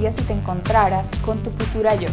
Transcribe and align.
pasaría 0.00 0.12
si 0.12 0.22
te 0.22 0.32
encontraras 0.32 1.10
con 1.22 1.42
tu 1.42 1.50
futura 1.50 1.94
yo? 1.94 2.08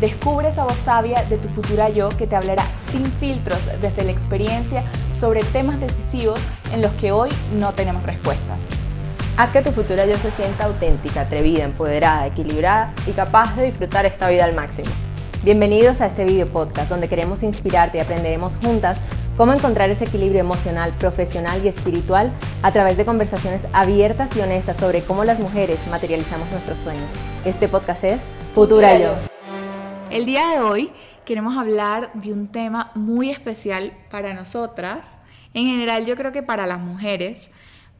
Descubre 0.00 0.48
esa 0.48 0.64
voz 0.64 0.78
sabia 0.78 1.24
de 1.24 1.36
tu 1.36 1.48
futura 1.48 1.90
yo 1.90 2.08
que 2.08 2.26
te 2.26 2.34
hablará 2.34 2.64
sin 2.90 3.04
filtros 3.04 3.68
desde 3.82 4.04
la 4.04 4.10
experiencia 4.10 4.84
sobre 5.10 5.42
temas 5.42 5.78
decisivos 5.78 6.48
en 6.72 6.80
los 6.80 6.92
que 6.92 7.12
hoy 7.12 7.28
no 7.52 7.74
tenemos 7.74 8.02
respuestas. 8.04 8.60
Haz 9.36 9.50
que 9.50 9.60
tu 9.60 9.70
futura 9.72 10.06
yo 10.06 10.16
se 10.16 10.30
sienta 10.30 10.64
auténtica, 10.64 11.22
atrevida, 11.22 11.64
empoderada, 11.64 12.26
equilibrada 12.26 12.94
y 13.06 13.12
capaz 13.12 13.54
de 13.56 13.66
disfrutar 13.66 14.06
esta 14.06 14.28
vida 14.28 14.44
al 14.44 14.54
máximo. 14.54 14.88
Bienvenidos 15.42 16.00
a 16.00 16.06
este 16.06 16.24
video 16.24 16.48
podcast 16.48 16.88
donde 16.88 17.08
queremos 17.08 17.42
inspirarte 17.42 17.98
y 17.98 18.00
aprenderemos 18.00 18.56
juntas 18.56 18.98
cómo 19.40 19.54
encontrar 19.54 19.88
ese 19.88 20.04
equilibrio 20.04 20.40
emocional, 20.40 20.92
profesional 20.98 21.64
y 21.64 21.68
espiritual 21.68 22.30
a 22.62 22.72
través 22.72 22.98
de 22.98 23.06
conversaciones 23.06 23.66
abiertas 23.72 24.36
y 24.36 24.40
honestas 24.42 24.76
sobre 24.76 25.00
cómo 25.00 25.24
las 25.24 25.40
mujeres 25.40 25.80
materializamos 25.90 26.50
nuestros 26.50 26.78
sueños. 26.78 27.08
Este 27.46 27.66
podcast 27.66 28.04
es 28.04 28.20
Futura 28.54 28.98
Yo. 28.98 29.14
El 30.10 30.26
día 30.26 30.46
de 30.48 30.60
hoy 30.60 30.92
queremos 31.24 31.56
hablar 31.56 32.12
de 32.12 32.34
un 32.34 32.48
tema 32.48 32.92
muy 32.94 33.30
especial 33.30 33.94
para 34.10 34.34
nosotras, 34.34 35.16
en 35.54 35.64
general 35.64 36.04
yo 36.04 36.16
creo 36.16 36.32
que 36.32 36.42
para 36.42 36.66
las 36.66 36.80
mujeres, 36.80 37.52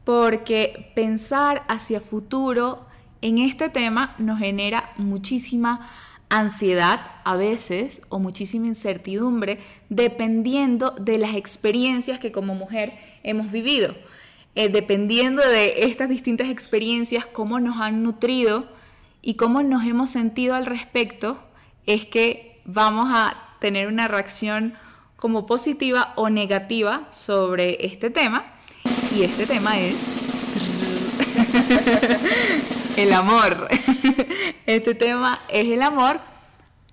porque 0.03 0.91
pensar 0.93 1.63
hacia 1.69 1.99
futuro 2.01 2.85
en 3.23 3.39
este 3.39 3.69
tema 3.69 4.13
nos 4.19 4.37
genera 4.37 4.91
muchísima 4.95 5.89
ansiedad 6.31 7.01
a 7.25 7.35
veces 7.35 8.01
o 8.09 8.17
muchísima 8.17 8.65
incertidumbre 8.65 9.59
dependiendo 9.89 10.91
de 10.91 11.17
las 11.17 11.35
experiencias 11.35 12.19
que 12.19 12.31
como 12.31 12.55
mujer 12.55 12.93
hemos 13.21 13.51
vivido. 13.51 13.93
Eh, 14.55 14.69
dependiendo 14.69 15.41
de 15.47 15.83
estas 15.83 16.09
distintas 16.09 16.49
experiencias, 16.49 17.25
cómo 17.25 17.59
nos 17.59 17.79
han 17.79 18.01
nutrido 18.01 18.65
y 19.21 19.35
cómo 19.35 19.61
nos 19.61 19.85
hemos 19.85 20.09
sentido 20.09 20.55
al 20.55 20.65
respecto, 20.65 21.37
es 21.85 22.05
que 22.05 22.61
vamos 22.65 23.09
a 23.13 23.35
tener 23.59 23.87
una 23.87 24.07
reacción 24.07 24.73
como 25.17 25.45
positiva 25.45 26.13
o 26.15 26.29
negativa 26.29 27.03
sobre 27.11 27.85
este 27.85 28.09
tema. 28.09 28.45
Y 29.15 29.23
este 29.23 29.45
tema 29.45 29.77
es 29.79 29.99
el 32.97 33.13
amor. 33.13 33.67
Este 34.65 34.95
tema 34.95 35.41
es 35.49 35.67
el 35.67 35.81
amor, 35.81 36.19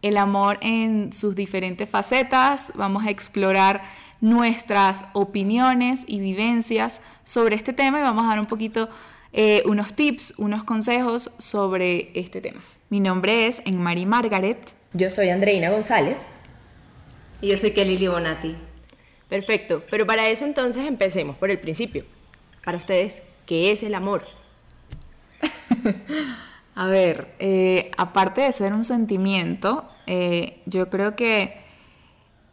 el 0.02 0.16
amor 0.16 0.58
en 0.62 1.12
sus 1.12 1.36
diferentes 1.36 1.88
facetas. 1.88 2.72
Vamos 2.74 3.06
a 3.06 3.10
explorar 3.10 3.82
nuestras 4.20 5.04
opiniones 5.12 6.04
y 6.06 6.20
vivencias 6.20 7.02
sobre 7.24 7.56
este 7.56 7.72
tema 7.72 7.98
y 8.00 8.02
vamos 8.02 8.24
a 8.24 8.30
dar 8.30 8.40
un 8.40 8.46
poquito 8.46 8.88
eh, 9.32 9.62
unos 9.66 9.94
tips, 9.94 10.34
unos 10.38 10.64
consejos 10.64 11.30
sobre 11.38 12.10
este 12.14 12.40
tema. 12.40 12.60
Mi 12.88 13.00
nombre 13.00 13.46
es 13.46 13.62
Enmari 13.64 14.06
Margaret. 14.06 14.58
Yo 14.92 15.10
soy 15.10 15.28
Andreina 15.28 15.70
González. 15.70 16.26
Y 17.40 17.48
yo 17.48 17.56
soy 17.56 17.70
Kelly 17.70 17.98
Libonati. 17.98 18.56
Perfecto, 19.28 19.84
pero 19.90 20.06
para 20.06 20.28
eso 20.28 20.44
entonces 20.44 20.84
empecemos 20.86 21.36
por 21.36 21.50
el 21.50 21.58
principio. 21.60 22.04
Para 22.64 22.78
ustedes, 22.78 23.22
¿qué 23.46 23.70
es 23.70 23.82
el 23.82 23.94
amor? 23.94 24.37
A 26.74 26.86
ver, 26.86 27.34
eh, 27.40 27.90
aparte 27.96 28.42
de 28.42 28.52
ser 28.52 28.72
un 28.72 28.84
sentimiento, 28.84 29.88
eh, 30.06 30.62
yo 30.66 30.88
creo 30.90 31.16
que 31.16 31.60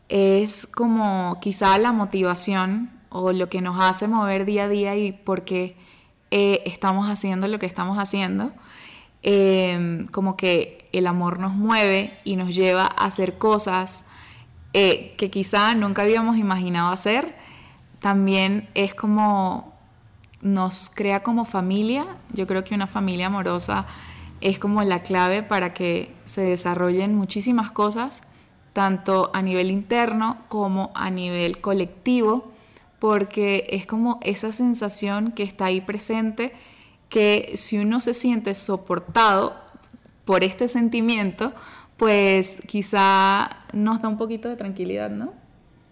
es 0.10 0.66
como 0.66 1.40
quizá 1.42 1.78
la 1.78 1.92
motivación 1.92 2.92
o 3.10 3.32
lo 3.32 3.50
que 3.50 3.62
nos 3.62 3.80
hace 3.80 4.08
mover 4.08 4.46
día 4.46 4.66
a 4.66 4.68
día 4.68 4.96
y 4.96 5.12
por 5.12 5.46
qué 5.46 5.76
eh, 6.32 6.62
estamos 6.66 7.08
haciendo 7.10 7.48
lo 7.48 7.60
que 7.60 7.66
estamos 7.66 7.98
haciendo. 7.98 8.52
Em, 9.24 10.06
como 10.08 10.38
que 10.38 10.90
el 10.92 11.08
amor 11.08 11.40
nos 11.40 11.54
mueve 11.54 12.18
y 12.24 12.36
nos 12.36 12.54
lleva 12.54 12.84
a 12.84 13.06
hacer 13.06 13.38
cosas 13.38 14.06
eh, 14.74 15.16
que 15.18 15.32
quizá 15.32 15.74
nunca 15.74 16.02
habíamos 16.02 16.38
imaginado 16.38 16.92
hacer. 16.92 17.36
También 18.00 18.70
es 18.74 18.94
como 18.94 19.75
nos 20.46 20.92
crea 20.92 21.24
como 21.24 21.44
familia. 21.44 22.06
Yo 22.32 22.46
creo 22.46 22.64
que 22.64 22.76
una 22.76 22.86
familia 22.86 23.28
amorosa 23.28 23.88
es 24.42 24.60
como 24.60 24.84
la 24.84 25.02
clave 25.02 25.42
para 25.42 25.74
que 25.74 26.14
se 26.26 26.42
desarrollen 26.42 27.16
muchísimas 27.16 27.72
cosas, 27.72 28.22
tanto 28.72 29.32
a 29.34 29.42
nivel 29.42 29.72
interno 29.72 30.38
como 30.48 30.92
a 30.94 31.10
nivel 31.10 31.62
colectivo, 31.62 32.52
porque 33.00 33.66
es 33.72 33.88
como 33.88 34.20
esa 34.22 34.52
sensación 34.52 35.32
que 35.32 35.42
está 35.42 35.66
ahí 35.66 35.82
presente 35.82 36.54
que 37.10 37.54
si 37.56 37.80
uno 37.80 38.00
se 38.00 38.14
siente 38.14 38.54
soportado 38.54 39.56
por 40.26 40.44
este 40.44 40.68
sentimiento, 40.68 41.54
pues 41.98 42.62
quizá 42.68 43.50
nos 43.74 44.00
da 44.00 44.10
un 44.10 44.18
poquito 44.18 44.48
de 44.48 44.58
tranquilidad, 44.58 45.10
¿no? 45.10 45.34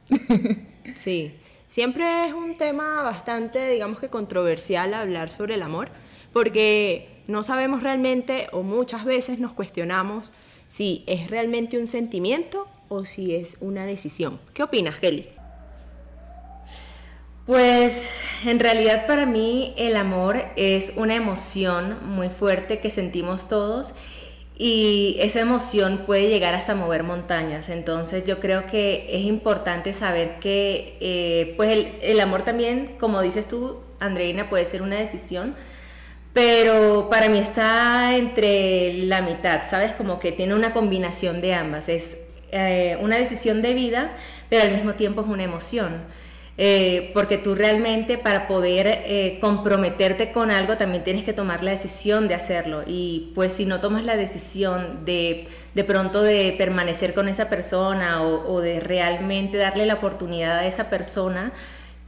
sí, 0.96 1.34
siempre 1.74 2.28
es 2.28 2.34
un 2.36 2.56
tema 2.56 3.02
bastante, 3.02 3.68
digamos 3.68 4.00
que 4.00 4.08
controversial 4.08 4.94
hablar 4.94 5.32
sobre 5.32 5.56
el 5.56 5.64
amor, 5.64 5.90
porque 6.32 7.24
no 7.26 7.42
sabemos 7.42 7.82
realmente 7.82 8.46
o 8.52 8.62
muchas 8.62 9.06
veces 9.06 9.40
nos 9.40 9.54
cuestionamos 9.54 10.32
si 10.68 11.04
es 11.08 11.32
realmente 11.32 11.80
un 11.80 11.88
sentimiento 11.88 12.68
o 12.90 13.06
si 13.06 13.34
es 13.34 13.58
una 13.60 13.88
decisión. 13.88 14.40
¿Qué 14.54 14.62
opinas, 14.62 15.00
Kelly? 15.00 15.28
Pues 17.48 18.20
en 18.46 18.60
realidad 18.60 19.08
para 19.08 19.26
mí 19.26 19.74
el 19.76 19.98
amor 19.98 20.46
es 20.56 20.94
una 20.96 21.16
emoción 21.16 21.98
muy 22.06 22.30
fuerte 22.30 22.82
que 22.82 22.92
sentimos 22.92 23.48
todos 23.48 23.96
y 24.56 25.16
esa 25.20 25.40
emoción 25.40 26.04
puede 26.06 26.30
llegar 26.30 26.54
hasta 26.54 26.76
mover 26.76 27.04
montañas. 27.04 27.70
Entonces 27.70 28.24
yo 28.24 28.40
creo 28.40 28.68
que 28.68 29.08
es 29.10 29.22
importante 29.22 29.94
saber 29.94 30.40
que 30.40 30.98
eh, 31.02 31.54
pues 31.58 31.88
el, 32.02 32.20
amor 32.20 32.44
también, 32.44 32.96
como 33.00 33.22
dices 33.22 33.48
tú, 33.48 33.80
Andreina, 34.00 34.50
puede 34.50 34.66
ser 34.66 34.82
una 34.82 34.98
decisión, 34.98 35.56
pero 36.34 37.10
para 37.10 37.30
mí 37.30 37.38
está 37.38 38.16
entre 38.18 38.94
la 39.06 39.22
mitad, 39.22 39.62
¿sabes? 39.66 39.94
Como 39.94 40.20
que 40.20 40.32
tiene 40.32 40.54
una 40.56 40.74
combinación 40.74 41.42
de 41.42 41.54
ambas. 41.54 41.90
Es 41.90 42.28
eh, 42.52 42.98
una 43.02 43.18
decisión 43.18 43.62
de 43.62 43.74
vida, 43.74 44.12
pero 44.50 44.64
al 44.64 44.72
mismo 44.72 44.94
tiempo 44.94 45.22
es 45.22 45.28
una 45.28 45.44
emoción. 45.44 46.04
Eh, 46.56 47.10
porque 47.16 47.40
tú 47.40 47.56
realmente 47.56 48.20
para 48.20 48.48
poder 48.48 48.86
eh, 48.88 49.40
comprometerte 49.42 50.32
con 50.32 50.52
algo 50.52 50.78
también 50.78 51.04
tienes 51.04 51.24
que 51.24 51.34
tomar 51.34 51.64
la 51.64 51.72
decisión 51.72 52.28
de 52.28 52.36
hacerlo 52.36 52.84
y 52.86 53.32
pues 53.34 53.54
si 53.54 53.66
no 53.66 53.80
tomas 53.80 54.06
la 54.06 54.16
decisión 54.16 55.04
de 55.04 55.48
de 55.74 55.84
pronto 55.84 56.22
de 56.22 56.54
permanecer 56.56 57.16
con 57.16 57.28
esa 57.28 57.50
persona 57.50 58.22
o, 58.22 58.62
de 58.62 58.80
realmente 58.80 59.58
darle 59.58 59.88
la 59.88 59.96
oportunidad 59.96 60.60
a 60.60 60.68
esa 60.68 60.92
persona 60.92 61.54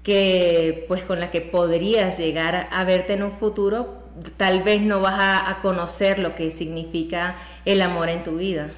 que 0.03 0.85
pues 0.87 1.03
con 1.03 1.19
la 1.19 1.31
que 1.31 1.41
podrías 1.41 2.19
llegar 2.19 2.67
a 2.71 2.83
verte 2.83 3.13
en 3.13 3.23
un 3.23 3.31
futuro 3.31 4.03
tal 4.37 4.61
vez 4.61 4.79
no 4.79 5.01
vas 5.01 5.15
a, 5.17 5.49
a 5.49 5.59
conocer 5.61 6.19
lo 6.19 6.35
que 6.35 6.51
significa 6.51 7.37
el 7.65 7.81
amor 7.81 8.09
en 8.09 8.21
tu 8.21 8.37
vida. 8.37 8.69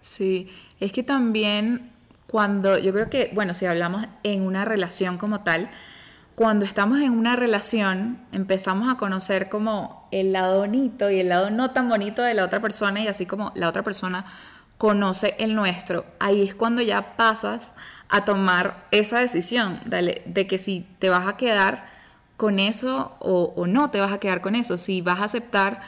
Sí, 0.00 0.48
es 0.78 0.92
que 0.92 1.02
también 1.02 1.87
cuando 2.30 2.78
yo 2.78 2.92
creo 2.92 3.10
que, 3.10 3.30
bueno, 3.34 3.54
si 3.54 3.66
hablamos 3.66 4.06
en 4.22 4.42
una 4.42 4.64
relación 4.64 5.18
como 5.18 5.40
tal, 5.40 5.70
cuando 6.34 6.64
estamos 6.64 7.00
en 7.00 7.10
una 7.10 7.34
relación 7.34 8.20
empezamos 8.30 8.88
a 8.88 8.96
conocer 8.96 9.48
como 9.48 10.06
el 10.12 10.32
lado 10.32 10.60
bonito 10.60 11.10
y 11.10 11.18
el 11.18 11.30
lado 11.30 11.50
no 11.50 11.72
tan 11.72 11.88
bonito 11.88 12.22
de 12.22 12.34
la 12.34 12.44
otra 12.44 12.60
persona 12.60 13.00
y 13.00 13.08
así 13.08 13.26
como 13.26 13.50
la 13.56 13.68
otra 13.68 13.82
persona 13.82 14.24
conoce 14.76 15.34
el 15.40 15.56
nuestro, 15.56 16.04
ahí 16.20 16.42
es 16.42 16.54
cuando 16.54 16.80
ya 16.80 17.16
pasas 17.16 17.74
a 18.08 18.24
tomar 18.24 18.86
esa 18.92 19.18
decisión 19.18 19.80
de 19.86 20.46
que 20.46 20.58
si 20.58 20.86
te 21.00 21.10
vas 21.10 21.26
a 21.26 21.36
quedar 21.36 21.86
con 22.36 22.60
eso 22.60 23.16
o, 23.18 23.66
no 23.66 23.90
te 23.90 24.00
vas 24.00 24.12
a 24.12 24.18
quedar 24.18 24.40
con 24.40 24.54
eso, 24.54 24.78
si 24.78 25.02
vas 25.02 25.18
a 25.18 25.24
aceptar 25.24 25.80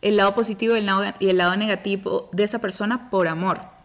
el 0.00 0.16
lado 0.16 0.34
positivo 0.34 0.74
lado, 0.76 1.12
y 1.18 1.28
el 1.28 1.36
lado 1.36 1.54
negativo 1.56 2.30
de 2.32 2.44
esa 2.44 2.60
persona 2.60 3.10
por 3.10 3.28
amor. 3.28 3.77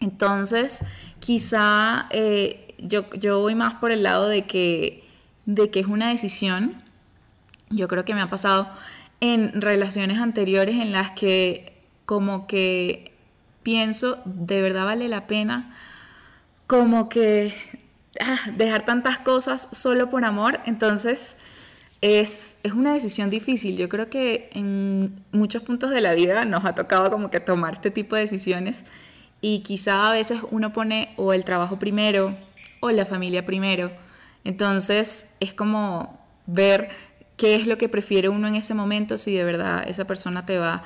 Entonces, 0.00 0.82
quizá 1.20 2.06
eh, 2.10 2.74
yo, 2.78 3.08
yo 3.10 3.40
voy 3.40 3.54
más 3.54 3.74
por 3.74 3.92
el 3.92 4.02
lado 4.02 4.28
de 4.28 4.46
que, 4.46 5.04
de 5.46 5.70
que 5.70 5.80
es 5.80 5.86
una 5.86 6.08
decisión. 6.08 6.82
Yo 7.68 7.86
creo 7.86 8.04
que 8.04 8.14
me 8.14 8.22
ha 8.22 8.30
pasado 8.30 8.68
en 9.20 9.60
relaciones 9.60 10.18
anteriores 10.18 10.76
en 10.76 10.92
las 10.92 11.10
que 11.10 11.74
como 12.06 12.46
que 12.46 13.12
pienso, 13.62 14.20
de 14.24 14.62
verdad 14.62 14.86
vale 14.86 15.08
la 15.08 15.26
pena 15.26 15.76
como 16.66 17.08
que 17.08 17.54
ah, 18.20 18.38
dejar 18.56 18.84
tantas 18.84 19.18
cosas 19.18 19.68
solo 19.72 20.08
por 20.08 20.24
amor. 20.24 20.60
Entonces, 20.64 21.36
es, 22.00 22.56
es, 22.62 22.72
una 22.72 22.94
decisión 22.94 23.28
difícil. 23.28 23.76
Yo 23.76 23.88
creo 23.88 24.08
que 24.08 24.50
en 24.54 25.22
muchos 25.32 25.62
puntos 25.62 25.90
de 25.90 26.00
la 26.00 26.14
vida 26.14 26.44
nos 26.44 26.64
ha 26.64 26.74
tocado 26.74 27.10
como 27.10 27.30
que 27.30 27.40
tomar 27.40 27.74
este 27.74 27.90
tipo 27.90 28.16
de 28.16 28.22
decisiones 28.22 28.84
y 29.40 29.60
quizá 29.60 30.08
a 30.08 30.12
veces 30.12 30.40
uno 30.50 30.72
pone 30.72 31.14
o 31.16 31.32
el 31.32 31.44
trabajo 31.44 31.78
primero 31.78 32.36
o 32.80 32.90
la 32.90 33.06
familia 33.06 33.44
primero. 33.44 33.90
Entonces 34.44 35.26
es 35.40 35.54
como 35.54 36.18
ver 36.46 36.88
qué 37.36 37.54
es 37.54 37.66
lo 37.66 37.78
que 37.78 37.88
prefiere 37.88 38.28
uno 38.28 38.48
en 38.48 38.54
ese 38.54 38.74
momento, 38.74 39.18
si 39.18 39.34
de 39.34 39.44
verdad 39.44 39.84
esa 39.88 40.06
persona 40.06 40.44
te 40.44 40.58
va 40.58 40.82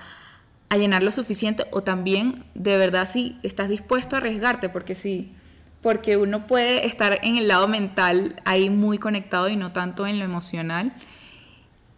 a 0.68 0.76
llenar 0.76 1.02
lo 1.02 1.10
suficiente 1.10 1.64
o 1.70 1.82
también 1.82 2.44
de 2.54 2.78
verdad 2.78 3.08
si 3.08 3.38
estás 3.42 3.68
dispuesto 3.68 4.16
a 4.16 4.18
arriesgarte, 4.18 4.68
porque 4.68 4.94
sí, 4.94 5.32
porque 5.82 6.16
uno 6.16 6.46
puede 6.46 6.86
estar 6.86 7.20
en 7.22 7.36
el 7.36 7.48
lado 7.48 7.68
mental 7.68 8.40
ahí 8.44 8.70
muy 8.70 8.98
conectado 8.98 9.48
y 9.48 9.56
no 9.56 9.72
tanto 9.72 10.06
en 10.06 10.18
lo 10.18 10.24
emocional. 10.24 10.94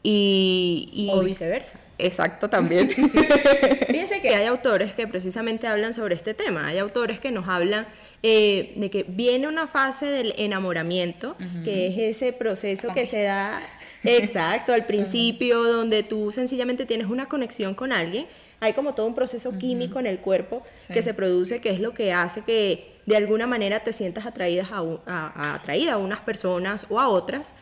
Y, 0.02 1.08
o 1.12 1.22
viceversa. 1.22 1.78
Exacto, 1.98 2.50
también. 2.50 2.90
Fíjense 3.88 4.20
que 4.20 4.34
hay 4.34 4.46
autores 4.46 4.94
que 4.94 5.06
precisamente 5.06 5.66
hablan 5.66 5.94
sobre 5.94 6.14
este 6.14 6.34
tema. 6.34 6.66
Hay 6.66 6.78
autores 6.78 7.20
que 7.20 7.30
nos 7.30 7.48
hablan 7.48 7.86
eh, 8.22 8.74
de 8.76 8.90
que 8.90 9.04
viene 9.08 9.48
una 9.48 9.66
fase 9.66 10.06
del 10.06 10.34
enamoramiento, 10.36 11.36
que 11.64 11.86
es 11.86 12.16
ese 12.16 12.32
proceso 12.32 12.92
que 12.92 13.06
se 13.06 13.22
da 13.22 13.62
exacto 14.04 14.74
al 14.74 14.84
principio, 14.84 15.64
donde 15.64 16.02
tú 16.02 16.32
sencillamente 16.32 16.84
tienes 16.86 17.08
una 17.08 17.26
conexión 17.28 17.74
con 17.74 17.92
alguien. 17.92 18.26
Hay 18.60 18.72
como 18.72 18.94
todo 18.94 19.06
un 19.06 19.14
proceso 19.14 19.56
químico 19.58 19.98
en 19.98 20.06
el 20.06 20.18
cuerpo 20.18 20.62
que 20.92 21.02
se 21.02 21.14
produce, 21.14 21.60
que 21.60 21.70
es 21.70 21.80
lo 21.80 21.94
que 21.94 22.12
hace 22.12 22.42
que 22.42 22.96
de 23.06 23.16
alguna 23.16 23.46
manera 23.46 23.80
te 23.80 23.92
sientas 23.92 24.26
atraídas 24.26 24.68
a, 24.72 25.54
atraída 25.54 25.94
a 25.94 25.96
unas 25.96 26.20
personas 26.20 26.86
o 26.90 27.00
a 27.00 27.08
otras. 27.08 27.54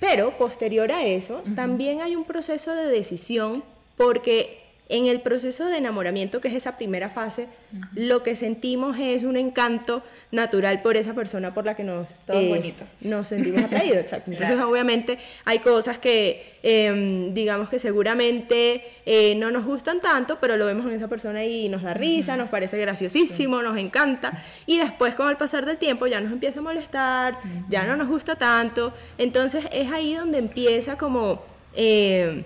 Pero 0.00 0.36
posterior 0.38 0.90
a 0.90 1.04
eso, 1.04 1.42
también 1.54 2.00
hay 2.00 2.16
un 2.16 2.24
proceso 2.24 2.74
de 2.74 2.86
decisión 2.86 3.62
porque 3.96 4.59
en 4.90 5.06
el 5.06 5.20
proceso 5.20 5.66
de 5.66 5.78
enamoramiento, 5.78 6.40
que 6.40 6.48
es 6.48 6.54
esa 6.54 6.76
primera 6.76 7.10
fase, 7.10 7.46
lo 7.94 8.24
que 8.24 8.34
sentimos 8.34 8.98
es 8.98 9.22
un 9.22 9.36
encanto 9.36 10.02
natural 10.32 10.82
por 10.82 10.96
esa 10.96 11.14
persona 11.14 11.54
por 11.54 11.64
la 11.64 11.76
que 11.76 11.84
nos, 11.84 12.16
eh, 12.28 12.74
nos 13.00 13.28
sentimos 13.28 13.62
atraídos. 13.62 13.96
Exacto. 14.00 14.32
Entonces, 14.32 14.58
obviamente, 14.58 15.18
hay 15.44 15.60
cosas 15.60 16.00
que, 16.00 16.58
em, 16.64 17.32
digamos 17.32 17.68
que 17.68 17.78
seguramente 17.78 18.82
eh, 19.06 19.36
no 19.36 19.52
nos 19.52 19.64
gustan 19.64 20.00
tanto, 20.00 20.38
pero 20.40 20.56
lo 20.56 20.66
vemos 20.66 20.84
en 20.86 20.92
esa 20.92 21.06
persona 21.06 21.44
y 21.44 21.68
nos 21.68 21.82
da 21.82 21.94
risa, 21.94 22.36
nos 22.36 22.50
parece 22.50 22.76
graciosísimo, 22.76 23.62
nos 23.62 23.78
encanta. 23.78 24.42
Y 24.66 24.78
después, 24.78 25.14
con 25.14 25.30
el 25.30 25.36
pasar 25.36 25.66
del 25.66 25.78
tiempo, 25.78 26.08
ya 26.08 26.20
nos 26.20 26.32
empieza 26.32 26.58
a 26.58 26.62
molestar, 26.62 27.38
ya 27.68 27.84
no 27.84 27.94
nos 27.96 28.08
gusta 28.08 28.34
tanto. 28.34 28.92
Entonces, 29.18 29.64
es 29.72 29.90
ahí 29.92 30.14
donde 30.14 30.38
empieza 30.38 30.98
como... 30.98 31.42
Eh, 31.76 32.42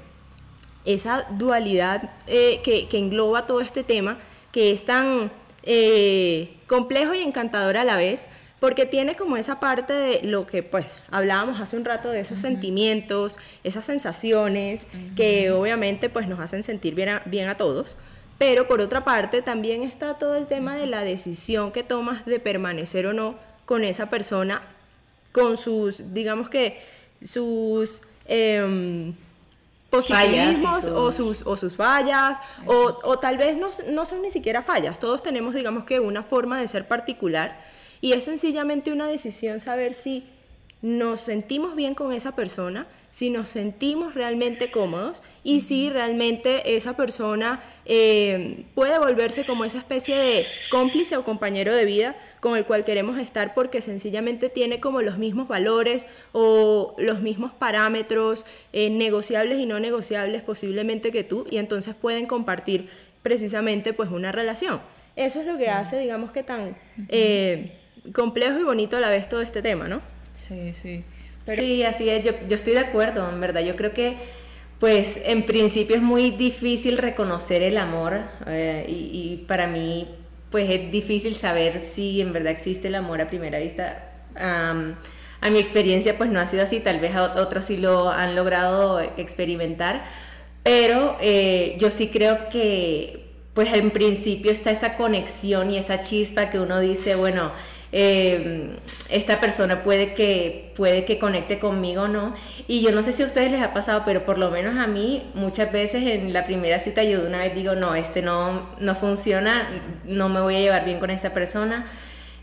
esa 0.85 1.27
dualidad 1.31 2.11
eh, 2.27 2.61
que, 2.63 2.87
engloba 2.99 3.47
todo 3.47 3.61
este 3.61 3.85
tema, 3.85 4.19
que 4.53 4.73
es 4.73 4.85
tan 4.85 5.33
eh, 5.63 6.55
complejo 6.67 7.15
y 7.15 7.21
encantador 7.21 7.77
a 7.77 7.85
la 7.85 7.97
vez, 7.97 8.29
porque 8.61 8.87
tiene 8.87 9.17
como 9.17 9.37
esa 9.37 9.61
parte 9.61 9.93
de 9.93 10.23
lo 10.23 10.47
que 10.47 10.63
pues 10.63 10.97
hablábamos 11.11 11.61
hace 11.61 11.77
un 11.77 11.85
rato 11.85 12.11
de 12.11 12.21
esos 12.21 12.41
sentimientos, 12.41 13.39
esas 13.63 13.85
sensaciones 13.85 14.87
que 15.17 15.51
obviamente 15.51 16.09
pues 16.09 16.29
nos 16.29 16.41
hacen 16.41 16.63
sentir 16.63 16.95
bien 16.95 17.11
a, 17.11 17.23
bien 17.27 17.49
a 17.49 17.57
todos, 17.57 17.97
pero 18.39 18.67
por 18.67 18.81
otra 18.81 19.05
parte 19.05 19.43
también 19.43 19.83
está 19.83 20.15
todo 20.15 20.37
el 20.37 20.47
tema 20.47 20.77
de 20.77 20.87
la 20.87 21.05
decisión 21.05 21.73
que 21.73 21.83
tomas 21.83 22.25
de 22.25 22.41
permanecer 22.41 23.07
o 23.07 23.13
no 23.13 23.35
con 23.67 23.85
esa 23.85 24.09
persona, 24.09 24.63
con 25.33 25.57
sus, 25.57 26.15
digamos 26.15 26.49
que 26.49 26.79
sus... 27.23 28.03
Em, 29.95 30.01
positivismos 30.01 30.85
o, 30.87 31.13
sus, 31.13 31.47
o 31.47 31.57
sus 31.57 31.77
fallas, 31.77 32.39
o, 32.67 32.97
o, 33.05 33.19
tal 33.19 33.39
vez 33.39 33.57
no, 33.57 33.69
no 33.93 34.07
son 34.07 34.23
ni 34.23 34.31
siquiera 34.31 34.63
fallas, 34.63 34.99
todos 34.99 35.23
tenemos 35.23 35.55
digamos 35.55 35.85
que 35.85 36.01
una 36.01 36.23
forma 36.23 36.59
de 36.61 36.67
ser 36.69 36.89
particular 36.89 37.61
y 38.01 38.13
es 38.13 38.25
sencillamente 38.25 38.93
una 38.93 39.07
decisión 39.07 39.61
saber 39.61 39.95
si 39.95 40.27
nos 40.85 41.21
sentimos 41.21 41.75
bien 41.77 41.95
con 41.95 42.13
esa 42.13 42.37
persona, 42.37 42.87
si 43.11 43.31
nos 43.31 43.49
sentimos 43.49 44.13
realmente 44.13 44.71
cómodos 44.71 45.23
y 45.43 45.61
si 45.61 45.89
realmente 45.89 46.77
esa 46.77 46.95
persona 46.95 47.63
eh, 47.87 48.67
puede 48.75 48.99
volverse 48.99 49.47
como 49.47 49.65
esa 49.65 49.79
especie 49.79 50.15
de 50.15 50.47
cómplice 50.71 51.17
o 51.17 51.25
compañero 51.25 51.75
de 51.75 51.87
vida 51.87 52.17
con 52.41 52.55
el 52.59 52.67
cual 52.67 52.85
queremos 52.85 53.19
estar 53.19 53.55
porque 53.55 53.81
sencillamente 53.81 54.51
tiene 54.51 54.79
como 54.79 55.01
los 55.01 55.17
mismos 55.17 55.49
valores 55.49 56.07
o 56.33 56.95
los 56.99 57.23
mismos 57.23 57.53
parámetros 57.55 58.45
eh, 58.75 58.91
negociables 58.91 59.59
y 59.59 59.65
no 59.65 59.81
negociables 59.81 60.43
posiblemente 60.43 61.11
que 61.11 61.25
tú 61.25 61.47
y 61.51 61.57
entonces 61.57 61.95
pueden 61.95 62.27
compartir 62.27 62.91
precisamente 63.23 63.95
pues 63.95 64.11
una 64.11 64.33
relación. 64.33 64.83
Eso 65.17 65.41
es 65.41 65.47
lo 65.47 65.57
que 65.57 65.71
hace, 65.71 65.99
digamos 65.99 66.31
que 66.31 66.43
tan 66.43 66.77
eh, 67.09 67.73
complejo 68.13 68.59
y 68.59 68.65
bonito 68.65 68.99
a 68.99 69.01
la 69.01 69.09
vez 69.09 69.31
todo 69.31 69.41
este 69.41 69.63
tema, 69.63 69.89
¿no? 69.89 70.03
Sí, 70.47 70.73
sí. 70.75 71.05
Sí, 71.47 71.83
así 71.85 72.09
es, 72.09 72.25
yo, 72.25 72.33
yo 72.49 72.55
estoy 72.55 72.75
de 72.75 72.81
acuerdo, 72.81 73.29
en 73.29 73.41
verdad. 73.41 73.63
Yo 73.63 73.77
creo 73.77 73.93
que, 73.93 74.17
pues, 74.79 75.21
en 75.25 75.45
principio 75.45 75.97
es 75.97 76.03
muy 76.03 76.31
difícil 76.31 76.99
reconocer 76.99 77.63
el 77.63 77.77
amor 77.79 78.21
eh, 78.47 78.85
y, 78.89 79.45
para 79.49 79.67
mí, 79.67 80.09
pues, 80.51 80.71
es 80.71 80.91
difícil 80.91 81.35
saber 81.35 81.81
si 81.81 82.21
en 82.21 82.33
verdad 82.33 82.53
existe 82.53 82.89
el 82.89 82.95
amor 82.95 83.21
a 83.21 83.29
primera 83.29 83.59
vista. 83.59 84.11
a 84.37 85.51
mi 85.51 85.59
experiencia, 85.59 86.17
pues, 86.17 86.31
no 86.31 86.41
ha 86.41 86.47
sido 86.47 86.63
así. 86.63 86.81
Tal 86.81 87.01
vez 87.01 87.15
a 87.15 87.35
otros 87.41 87.67
sí 87.67 87.77
lo 87.77 88.11
han 88.11 88.35
logrado 88.35 89.01
experimentar, 89.01 90.05
pero 90.63 91.17
eh, 91.21 91.77
yo 91.79 91.91
sí 91.91 92.09
creo 92.09 92.49
que, 92.49 93.27
pues, 93.55 93.73
en 93.73 93.91
principio 93.91 94.51
está 94.51 94.71
esa 94.71 94.97
conexión 94.97 95.71
y 95.71 95.79
esa 95.79 96.01
chispa 96.03 96.51
que 96.51 96.59
uno 96.59 96.81
dice, 96.81 97.15
bueno, 97.17 97.53
eh, 97.97 98.71
esta 99.09 99.39
persona 99.39 99.85
puede 99.85 100.15
que, 100.15 100.73
puede 100.75 101.05
que 101.05 101.21
conecte 101.21 101.61
conmigo 101.61 102.03
o 102.03 102.09
no. 102.09 102.35
Y 102.67 102.83
yo 102.83 102.91
no 102.91 103.05
sé 103.05 103.13
si 103.13 103.23
a 103.23 103.27
ustedes 103.27 103.53
les 103.53 103.63
ha 103.63 103.73
pasado, 103.73 104.03
pero 104.05 104.25
por 104.25 104.37
lo 104.37 104.51
menos 104.51 104.77
a 104.79 104.89
mí 104.89 105.31
muchas 105.35 105.71
veces 105.71 106.03
en 106.03 106.33
la 106.33 106.43
primera 106.43 106.81
cita 106.81 107.05
yo 107.05 107.21
de 107.21 107.29
una 107.29 107.39
vez 107.39 107.55
digo, 107.55 107.77
no, 107.77 107.95
este 107.95 108.21
no, 108.21 108.69
no 108.81 108.97
funciona, 108.97 109.69
no 110.05 110.29
me 110.29 110.41
voy 110.41 110.57
a 110.57 110.61
llevar 110.61 110.85
bien 110.85 110.99
con 110.99 111.11
esta 111.11 111.33
persona. 111.33 111.87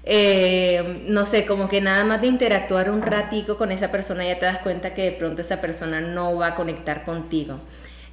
Eh, 0.06 1.04
no 1.08 1.26
sé, 1.26 1.46
como 1.46 1.68
que 1.68 1.82
nada 1.82 2.06
más 2.06 2.22
de 2.22 2.28
interactuar 2.28 2.90
un 2.90 3.02
ratico 3.02 3.58
con 3.58 3.74
esa 3.74 3.92
persona 3.92 4.26
ya 4.26 4.40
te 4.40 4.46
das 4.46 4.60
cuenta 4.60 4.94
que 4.94 5.04
de 5.04 5.12
pronto 5.12 5.42
esa 5.42 5.60
persona 5.60 6.00
no 6.00 6.38
va 6.38 6.48
a 6.48 6.56
conectar 6.56 7.04
contigo. 7.04 7.60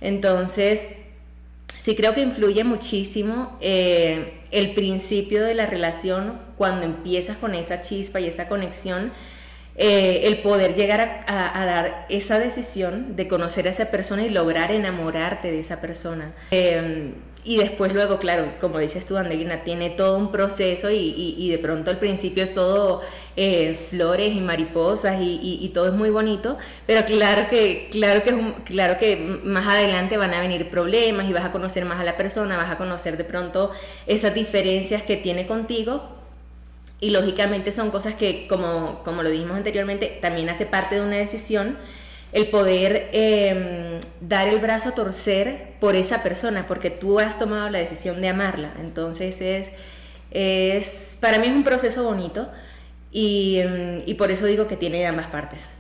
Entonces, 0.01 0.91
sí 1.79 1.95
creo 1.95 2.15
que 2.15 2.21
influye 2.21 2.65
muchísimo 2.65 3.57
eh, 3.61 4.38
el 4.51 4.75
principio 4.75 5.45
de 5.45 5.55
la 5.55 5.67
relación 5.67 6.41
cuando 6.57 6.85
empiezas 6.85 7.37
con 7.37 7.55
esa 7.55 7.83
chispa 7.83 8.21
y 8.21 8.27
esa 8.27 8.49
conexión. 8.49 9.13
Eh, 9.81 10.27
el 10.27 10.41
poder 10.41 10.75
llegar 10.75 11.23
a, 11.29 11.65
dar 11.65 12.07
esa 12.09 12.41
decisión 12.41 13.15
de 13.15 13.29
conocer 13.29 13.69
a 13.69 13.71
esa 13.71 13.93
persona 13.93 14.25
y 14.25 14.29
lograr 14.29 14.73
enamorarte 14.73 15.53
de 15.53 15.61
esa 15.61 15.81
persona. 15.81 16.33
Eh, 16.51 17.13
y 17.49 17.57
después 17.57 17.95
luego, 17.95 18.19
claro, 18.19 18.53
como 18.61 18.79
dices 18.79 19.07
tú, 19.07 19.17
Andreina, 19.17 19.65
tiene 19.65 19.89
todo 19.89 20.19
un 20.19 20.31
proceso 20.31 20.91
y, 20.91 21.49
de 21.51 21.57
pronto 21.57 21.91
al 21.91 21.99
principio 21.99 22.45
es 22.45 22.53
todo 22.53 23.01
eh, 23.37 23.75
flores 23.89 24.37
y 24.37 24.41
mariposas 24.43 25.17
y, 25.19 25.71
todo 25.73 25.87
es 25.87 25.95
muy 25.95 26.11
bonito, 26.11 26.59
pero 26.87 27.07
claro 27.07 27.49
que, 27.49 27.89
claro, 27.91 28.23
que, 28.23 28.53
claro 28.67 28.99
que 28.99 29.17
más 29.45 29.67
adelante 29.67 30.19
van 30.19 30.35
a 30.35 30.41
venir 30.41 30.69
problemas 30.69 31.27
y 31.27 31.33
vas 31.33 31.47
a 31.47 31.51
conocer 31.51 31.87
más 31.87 31.99
a 31.99 32.05
la 32.05 32.19
persona, 32.19 32.59
vas 32.59 32.71
a 32.71 32.77
conocer 32.77 33.17
de 33.17 33.25
pronto 33.25 33.71
esas 34.07 34.35
diferencias 34.35 35.03
que 35.03 35.17
tiene 35.17 35.47
contigo 35.47 36.03
y 37.01 37.09
lógicamente 37.09 37.73
son 37.73 37.91
cosas 37.91 38.13
que, 38.13 38.47
como, 38.47 39.01
como 39.05 39.23
lo 39.23 39.31
dijimos 39.31 39.57
anteriormente, 39.57 40.19
también 40.21 40.51
hace 40.51 40.67
parte 40.67 40.97
de 40.97 41.01
una 41.01 41.17
decisión 41.17 41.79
el 42.33 42.49
poder 42.49 43.09
em, 43.13 44.01
dar 44.21 44.49
el 44.49 44.59
brazo 44.59 44.91
a 44.91 44.95
torcer 44.95 45.75
por 45.81 45.97
esa 45.97 46.23
persona, 46.23 46.67
porque 46.67 46.91
tú 46.91 47.19
has 47.21 47.39
tomado 47.39 47.71
la 47.71 47.79
decisión 47.79 48.21
de 48.21 48.29
amarla. 48.29 48.73
Entonces 48.81 49.41
es, 49.41 49.71
es 50.31 51.19
para 51.21 51.39
mí 51.39 51.47
es 51.47 51.55
un 51.55 51.65
proceso 51.65 52.05
bonito 52.05 52.51
y, 53.11 53.59
em, 53.59 54.03
y 54.07 54.15
por 54.15 54.31
eso 54.31 54.47
digo 54.47 54.69
que 54.69 54.77
tiene 54.77 54.99
de 54.99 55.07
ambas 55.07 55.27
partes. 55.27 55.75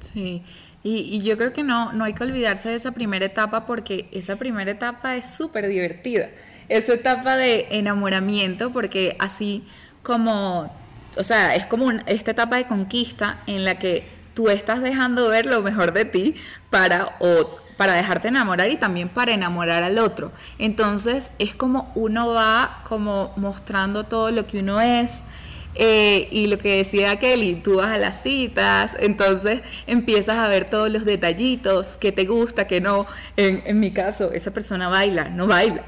Sí, 0.00 0.42
y, 0.82 1.00
y, 1.00 1.22
yo 1.22 1.36
creo 1.36 1.52
que 1.52 1.62
no, 1.62 1.92
no 1.92 2.04
hay 2.04 2.14
que 2.14 2.24
olvidarse 2.24 2.70
de 2.70 2.74
esa 2.74 2.92
primera 2.92 3.26
etapa 3.26 3.66
porque 3.66 4.08
esa 4.12 4.36
primera 4.36 4.70
etapa 4.70 5.14
es 5.16 5.30
súper 5.30 5.68
divertida. 5.68 6.30
Esa 6.68 6.94
etapa 6.94 7.36
de 7.36 7.66
enamoramiento, 7.70 8.72
porque 8.72 9.14
así 9.18 9.62
como, 10.02 10.74
o 11.16 11.22
sea, 11.22 11.54
es 11.54 11.66
como 11.66 11.90
esta 12.06 12.30
etapa 12.30 12.56
de 12.56 12.66
conquista 12.66 13.40
en 13.46 13.64
la 13.64 13.78
que 13.78 14.19
tú 14.34 14.48
estás 14.48 14.82
dejando 14.82 15.28
ver 15.28 15.46
lo 15.46 15.62
mejor 15.62 15.92
de 15.92 16.04
ti 16.04 16.34
para 16.70 17.16
o 17.20 17.56
para 17.76 17.94
dejarte 17.94 18.28
enamorar 18.28 18.68
y 18.68 18.76
también 18.76 19.08
para 19.08 19.32
enamorar 19.32 19.82
al 19.82 19.98
otro. 19.98 20.32
Entonces 20.58 21.32
es 21.38 21.54
como 21.54 21.90
uno 21.94 22.28
va 22.28 22.82
como 22.84 23.32
mostrando 23.36 24.04
todo 24.04 24.30
lo 24.30 24.44
que 24.44 24.58
uno 24.58 24.82
es, 24.82 25.24
eh, 25.74 26.28
y 26.30 26.46
lo 26.48 26.58
que 26.58 26.76
decía 26.76 27.18
Kelly, 27.18 27.56
tú 27.56 27.76
vas 27.76 27.88
a 27.88 27.98
las 27.98 28.22
citas, 28.22 28.96
entonces 28.98 29.62
empiezas 29.86 30.38
a 30.38 30.48
ver 30.48 30.68
todos 30.68 30.90
los 30.90 31.04
detallitos, 31.04 31.96
que 31.96 32.12
te 32.12 32.24
gusta, 32.24 32.66
que 32.66 32.80
no. 32.80 33.06
En, 33.36 33.62
en 33.64 33.78
mi 33.80 33.92
caso, 33.92 34.32
esa 34.32 34.52
persona 34.52 34.88
baila, 34.88 35.28
no 35.28 35.46
baila. 35.46 35.84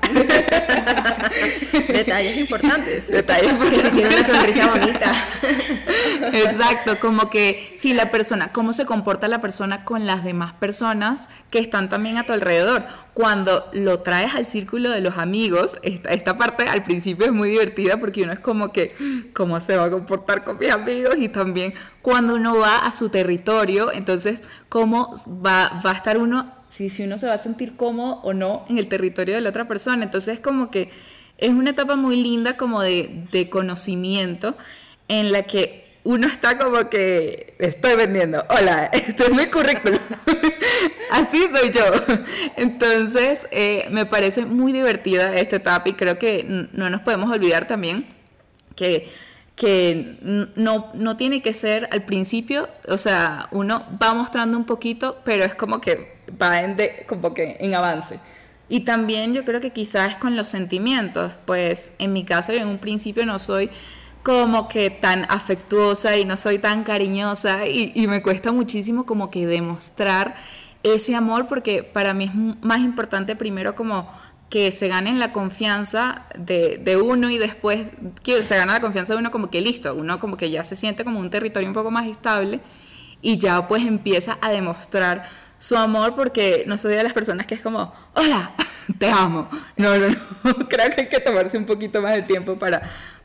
Detalles 1.89 2.37
importantes. 2.37 3.09
Detalles 3.09 3.53
porque 3.55 3.77
si 3.77 3.91
tiene 3.91 4.15
una 4.15 4.25
sonrisa 4.27 4.67
bonita. 4.69 5.13
Exacto, 6.33 7.01
como 7.01 7.31
que 7.31 7.73
si 7.75 7.93
la 7.95 8.11
persona, 8.11 8.53
cómo 8.53 8.73
se 8.73 8.87
comporta 8.87 9.29
la 9.29 9.41
persona 9.41 9.85
con 9.85 10.07
las 10.07 10.25
demás 10.25 10.53
personas 10.55 11.29
que 11.51 11.59
están 11.59 11.89
también 11.89 12.19
a 12.19 12.25
tu 12.25 12.33
alrededor. 12.33 12.85
Cuando 13.15 13.69
lo 13.73 14.01
traes 14.01 14.35
al 14.35 14.47
círculo 14.47 14.91
de 14.91 15.01
los 15.01 15.19
amigos, 15.19 15.77
esta, 15.83 16.39
parte 16.39 16.65
al 16.65 16.83
principio 16.83 17.27
es 17.27 17.33
muy 17.33 17.51
divertida 17.51 17.99
porque 17.99 18.23
uno 18.23 18.33
es 18.33 18.41
como 18.41 18.73
que, 18.73 18.95
¿cómo 19.35 19.61
se 19.61 19.77
va 19.77 19.85
a 19.85 19.91
comportar 19.91 20.45
con 20.45 20.59
mis 20.59 20.71
amigos? 20.71 21.17
Y 21.19 21.29
también 21.29 21.75
cuando 22.01 22.35
uno 22.37 22.57
va 22.57 22.79
a 22.79 22.93
su 22.93 23.11
territorio, 23.11 23.93
entonces, 23.93 24.43
¿cómo 24.71 25.15
va, 25.45 25.81
a 25.85 25.93
estar 25.93 26.17
uno, 26.17 26.55
si, 26.69 26.89
si 26.89 27.03
uno 27.03 27.19
se 27.19 27.27
va 27.27 27.35
a 27.35 27.39
sentir 27.39 27.77
cómodo 27.77 28.21
o 28.23 28.33
no 28.33 28.65
en 28.69 28.79
el 28.79 28.89
territorio 28.89 29.35
de 29.35 29.43
la 29.43 29.51
otra 29.51 29.69
persona? 29.69 30.03
Entonces, 30.03 30.41
como 30.41 30.71
que 30.71 30.91
es 31.37 31.51
una 31.51 31.71
etapa 31.71 31.97
muy 31.97 32.23
linda 32.23 32.57
como 32.57 32.81
de 32.81 33.49
conocimiento 33.51 34.57
en 35.09 35.33
la 35.33 35.43
que 35.43 35.92
uno 36.05 36.27
está 36.27 36.59
como 36.59 36.89
que 36.89 37.55
estoy 37.59 37.97
vendiendo, 37.97 38.45
hola, 38.49 38.87
este 38.93 39.25
es 39.25 39.35
mi 39.35 39.47
currículum, 39.47 40.01
así 41.13 41.43
soy 41.53 41.71
yo. 41.71 41.85
Entonces, 42.57 43.49
eh, 43.51 43.87
me 43.91 44.07
parece 44.07 44.45
muy 44.45 44.73
divertida 44.73 45.35
esta 45.35 45.57
etapa 45.57 45.89
y 45.89 45.93
creo 45.93 46.19
que 46.19 46.45
no 46.73 46.91
nos 46.91 47.03
podemos 47.03 47.31
olvidar 47.31 47.67
también 47.67 48.07
que, 48.75 49.09
que 49.55 50.17
no, 50.57 50.91
no 50.95 51.17
tiene 51.17 51.41
que 51.41 51.53
ser 51.55 51.89
al 51.93 52.05
principio, 52.05 52.69
o 52.89 52.99
sea, 52.99 53.49
uno 53.53 53.87
va 54.03 54.15
mostrando 54.15 54.59
un 54.59 54.65
poquito, 54.65 55.21
pero 55.25 55.45
es 55.45 55.55
como 55.55 55.81
que 55.81 56.17
va 56.41 56.61
en, 56.61 56.77
como 57.07 57.33
que 57.33 57.57
en 57.61 57.75
avance. 57.75 58.19
Y 58.69 58.81
también 58.81 59.35
yo 59.35 59.45
creo 59.45 59.61
que 59.61 59.71
quizás 59.71 60.17
con 60.17 60.35
los 60.35 60.49
sentimientos, 60.49 61.33
pues 61.45 61.93
en 61.99 62.13
mi 62.13 62.25
caso 62.25 62.53
yo 62.53 62.61
en 62.61 62.69
un 62.69 62.79
principio 62.79 63.27
no 63.27 63.39
soy 63.39 63.71
como 64.23 64.69
que 64.69 64.91
tan 64.91 65.25
afectuosa 65.29 66.17
y 66.17 66.25
no 66.25 66.37
soy 66.37 66.59
tan 66.59 66.85
cariñosa 66.85 67.67
y, 67.67 68.07
me 68.07 68.23
cuesta 68.23 68.53
muchísimo 68.53 69.05
como 69.05 69.31
que 69.31 69.47
demostrar 69.47 70.35
ese 70.83 71.15
amor 71.15 71.49
porque 71.49 71.83
para 71.83 72.15
mí 72.15 72.25
es 72.25 72.35
más 72.35 72.81
importante 72.81 73.37
primero 73.37 73.75
como 73.75 74.09
que 74.49 74.71
se 74.71 74.89
ganen 74.89 75.19
la 75.19 75.33
confianza 75.33 76.27
de, 76.39 76.79
de, 76.79 76.97
uno 76.99 77.31
y 77.31 77.39
después 77.39 77.93
que 78.23 78.43
se 78.45 78.57
gana 78.57 78.75
la 78.75 78.81
confianza 78.81 79.15
de 79.15 79.21
uno 79.21 79.31
como 79.31 79.51
que 79.51 79.61
listo, 79.61 79.95
uno 79.95 80.19
como 80.19 80.37
que 80.37 80.51
ya 80.51 80.63
se 80.63 80.77
siente 80.77 81.05
como 81.05 81.21
un 81.21 81.31
territorio 81.31 81.69
un 81.69 81.75
poco 81.75 81.91
más 81.91 82.07
estable 82.07 82.61
y 83.23 83.39
ya 83.39 83.67
pues 83.67 83.87
empieza 83.87 84.39
a 84.43 84.51
demostrar 84.51 85.23
su 85.63 85.77
amor 85.77 86.17
porque 86.17 86.65
no 86.67 86.77
soy 86.77 86.97
de 86.97 87.05
las 87.05 87.13
personas 87.13 87.47
que 87.47 87.55
es 87.55 87.61
como, 87.61 87.95
hola, 88.15 88.51
te 88.99 89.09
amo. 89.09 89.49
No, 89.77 89.97
no, 89.97 90.09
no, 90.09 90.55
creo 90.69 90.91
que 90.91 91.03
hay 91.03 91.09
que 91.09 91.21
tomarse 91.21 91.57
un 91.57 91.65
poquito 91.65 92.03
más 92.03 92.15
de 92.15 92.23
tiempo 92.23 92.57
para, 92.57 92.83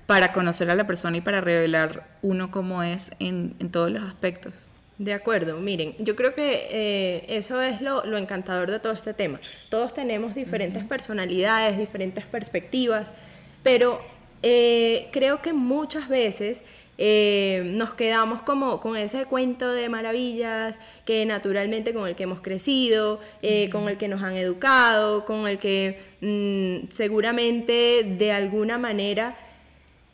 para 0.07 0.31
conocer 0.31 0.71
a 0.71 0.75
la 0.75 0.87
persona 0.87 1.17
y 1.17 1.21
para 1.21 1.41
revelar 1.41 2.07
uno 2.21 2.49
cómo 2.49 2.81
es 2.81 3.11
en, 3.19 3.53
todos 3.71 3.91
los 3.91 4.01
aspectos. 4.03 4.53
De 4.97 5.13
acuerdo, 5.13 5.57
miren, 5.59 5.93
yo 5.99 6.15
creo 6.15 6.33
que 6.33 6.67
eh, 6.71 7.25
eso 7.27 7.61
es 7.61 7.81
lo, 7.81 8.03
encantador 8.17 8.71
de 8.71 8.79
todo 8.79 8.93
este 8.93 9.13
tema. 9.13 9.39
Todos 9.69 9.93
tenemos 9.93 10.33
diferentes 10.33 10.83
personalidades, 10.85 11.77
diferentes 11.77 12.25
perspectivas, 12.25 13.13
pero 13.61 14.01
eh, 14.41 15.09
creo 15.11 15.41
que 15.41 15.53
muchas 15.53 16.07
veces 16.07 16.63
eh, 16.97 17.61
nos 17.75 17.93
quedamos 17.93 18.41
como 18.41 18.79
con 18.79 18.97
ese 18.97 19.25
cuento 19.25 19.71
de 19.71 19.87
maravillas 19.89 20.79
que 21.05 21.25
naturalmente 21.25 21.93
con 21.93 22.07
el 22.07 22.15
que 22.15 22.23
hemos 22.23 22.41
crecido, 22.41 23.19
con 23.71 23.89
el 23.89 23.97
que 23.97 24.07
nos 24.07 24.23
han 24.23 24.37
educado, 24.37 25.25
con 25.25 25.47
el 25.47 25.59
que 25.59 25.99
mm, 26.21 26.89
seguramente 26.89 28.03
de 28.17 28.31
alguna 28.31 28.79
manera 28.79 29.37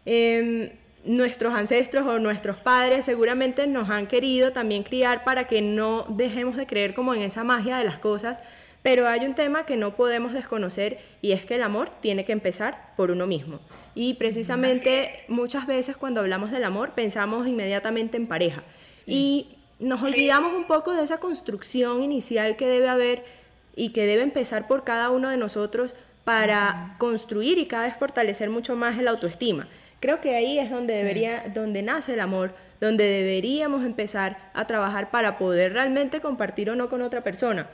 Em, 0.05 0.69
nuestros 1.05 1.53
ancestros 1.53 2.07
o 2.07 2.19
nuestros 2.19 2.57
padres 2.57 3.05
seguramente 3.05 3.67
nos 3.67 3.89
han 3.89 4.07
querido 4.07 4.53
también 4.53 4.83
criar 4.83 5.23
para 5.23 5.47
que 5.47 5.61
no 5.61 6.05
dejemos 6.09 6.55
de 6.55 6.65
creer 6.65 6.93
como 6.93 7.13
en 7.13 7.21
esa 7.21 7.43
magia 7.43 7.77
de 7.77 7.83
las 7.83 7.99
cosas, 7.99 8.41
pero 8.81 9.07
hay 9.07 9.25
un 9.25 9.35
tema 9.35 9.65
que 9.65 9.77
no 9.77 9.95
podemos 9.95 10.33
desconocer 10.33 10.99
y 11.21 11.31
es 11.31 11.45
que 11.45 11.55
el 11.55 11.63
amor 11.63 11.89
tiene 11.89 12.25
que 12.25 12.31
empezar 12.31 12.93
por 12.95 13.11
uno 13.11 13.27
mismo. 13.27 13.59
Y 13.95 14.15
precisamente 14.15 15.25
muchas 15.27 15.67
veces 15.67 15.97
cuando 15.97 16.21
hablamos 16.21 16.51
del 16.51 16.63
amor 16.63 16.91
pensamos 16.91 17.47
inmediatamente 17.47 18.17
en 18.17 18.27
pareja 18.27 18.63
y 19.05 19.57
nos 19.79 20.01
olvidamos 20.01 20.53
un 20.53 20.65
poco 20.65 20.93
de 20.93 21.03
esa 21.03 21.19
construcción 21.19 22.01
inicial 22.01 22.55
que 22.55 22.67
debe 22.67 22.87
haber 22.87 23.25
y 23.75 23.89
que 23.89 24.05
debe 24.05 24.23
empezar 24.23 24.67
por 24.67 24.83
cada 24.83 25.09
uno 25.09 25.29
de 25.29 25.37
nosotros 25.37 25.95
para 26.23 26.95
construir 26.99 27.57
y 27.57 27.65
cada 27.65 27.85
vez 27.85 27.97
fortalecer 27.97 28.49
mucho 28.49 28.75
más 28.75 28.97
el 28.97 29.07
autoestima. 29.07 29.67
Creo 30.03 30.19
que 30.19 30.35
ahí 30.35 30.59
es 30.59 30.69
donde, 30.69 30.95
debería, 30.95 31.45
donde 31.53 31.81
nace 31.81 32.15
el 32.15 32.19
amor, 32.19 32.53
donde 32.81 33.05
deberíamos 33.05 33.85
empezar 33.85 34.51
a 34.53 34.67
trabajar 34.67 35.11
para 35.11 35.37
poder 35.37 35.71
realmente 35.71 36.19
compartir 36.19 36.69
o 36.69 36.75
no 36.75 36.89
con 36.89 37.01
otra 37.01 37.23
persona. 37.23 37.69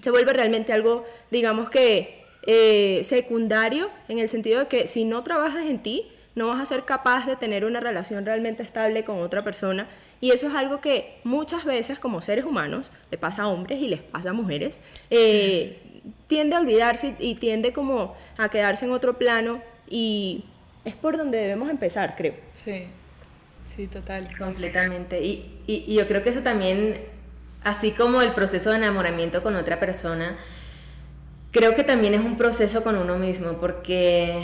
Se 0.00 0.12
vuelve 0.12 0.32
realmente 0.32 0.72
algo, 0.72 1.04
digamos 1.32 1.68
que, 1.68 2.22
eh, 2.46 3.00
secundario, 3.02 3.90
en 4.06 4.20
el 4.20 4.28
sentido 4.28 4.60
de 4.60 4.66
que 4.68 4.86
si 4.86 5.04
no 5.04 5.24
trabajas 5.24 5.66
en 5.66 5.82
ti, 5.82 6.06
no 6.36 6.46
vas 6.46 6.60
a 6.60 6.64
ser 6.64 6.84
capaz 6.84 7.26
de 7.26 7.34
tener 7.34 7.64
una 7.64 7.80
relación 7.80 8.24
realmente 8.24 8.62
estable 8.62 9.02
con 9.02 9.18
otra 9.18 9.42
persona. 9.42 9.88
Y 10.20 10.30
eso 10.30 10.46
es 10.46 10.54
algo 10.54 10.80
que 10.80 11.18
muchas 11.24 11.64
veces 11.64 11.98
como 11.98 12.20
seres 12.20 12.44
humanos, 12.44 12.92
le 13.10 13.18
pasa 13.18 13.42
a 13.42 13.48
hombres 13.48 13.82
y 13.82 13.88
les 13.88 14.00
pasa 14.00 14.30
a 14.30 14.32
mujeres, 14.32 14.78
eh, 15.10 15.80
tiende 16.28 16.54
a 16.54 16.60
olvidarse 16.60 17.16
y 17.18 17.34
tiende 17.34 17.72
como 17.72 18.14
a 18.36 18.48
quedarse 18.48 18.84
en 18.84 18.92
otro 18.92 19.18
plano 19.18 19.60
y 19.90 20.44
es 20.84 20.94
por 20.94 21.16
donde 21.16 21.38
debemos 21.38 21.70
empezar, 21.70 22.14
creo. 22.16 22.34
Sí, 22.52 22.86
sí, 23.74 23.86
total. 23.86 24.28
Completamente. 24.36 25.20
Y, 25.22 25.62
y, 25.66 25.94
yo 25.94 26.06
creo 26.08 26.22
que 26.22 26.30
eso 26.30 26.40
también, 26.40 27.00
así 27.62 27.92
como 27.92 28.22
el 28.22 28.32
proceso 28.32 28.70
de 28.70 28.76
enamoramiento 28.76 29.42
con 29.42 29.56
otra 29.56 29.80
persona, 29.80 30.36
creo 31.50 31.74
que 31.74 31.84
también 31.84 32.14
es 32.14 32.20
un 32.24 32.36
proceso 32.36 32.82
con 32.82 32.96
uno 32.96 33.18
mismo, 33.18 33.54
porque, 33.54 34.42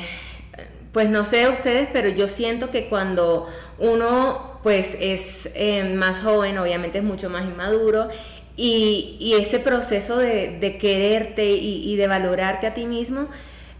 pues 0.92 1.08
no 1.08 1.24
sé 1.24 1.48
ustedes, 1.48 1.88
pero 1.92 2.08
yo 2.08 2.28
siento 2.28 2.70
que 2.70 2.86
cuando 2.88 3.48
uno 3.78 4.54
pues 4.62 4.96
es 4.98 5.50
eh, 5.54 5.84
más 5.94 6.20
joven, 6.20 6.56
obviamente 6.56 6.98
es 6.98 7.04
mucho 7.04 7.28
más 7.28 7.44
inmaduro, 7.44 8.08
y, 8.56 9.16
y 9.20 9.34
ese 9.34 9.58
proceso 9.58 10.16
de, 10.16 10.58
de 10.58 10.78
quererte 10.78 11.50
y, 11.50 11.92
y, 11.92 11.96
de 11.96 12.06
valorarte 12.06 12.66
a 12.66 12.74
ti 12.74 12.86
mismo, 12.86 13.28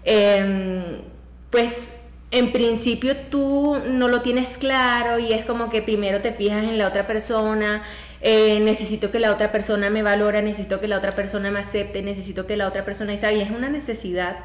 eh, 0.05 1.01
pues 1.51 2.04
en 2.35 2.50
principio 2.50 3.17
tú 3.17 3.79
no 3.87 4.09
lo 4.09 4.21
tienes 4.21 4.59
claro 4.59 5.21
y 5.21 5.33
es 5.33 5.45
como 5.45 5.69
que 5.69 5.83
primero 5.83 6.21
te 6.21 6.33
fijas 6.33 6.64
en 6.64 6.79
la 6.79 6.88
otra 6.88 7.07
persona, 7.07 7.85
eh, 8.23 8.59
necesito 8.59 9.12
que 9.12 9.21
la 9.21 9.31
otra 9.31 9.53
persona 9.53 9.88
me 9.88 10.03
valora, 10.03 10.43
necesito 10.43 10.81
que 10.81 10.88
la 10.88 10.99
otra 10.99 11.14
persona 11.14 11.53
me 11.53 11.61
acepte, 11.61 12.03
necesito 12.03 12.45
que 12.49 12.57
la 12.57 12.67
otra 12.67 12.85
persona 12.85 13.14
y 13.14 13.19
sabe, 13.19 13.41
es 13.41 13.53
una 13.53 13.69
necesidad 13.69 14.38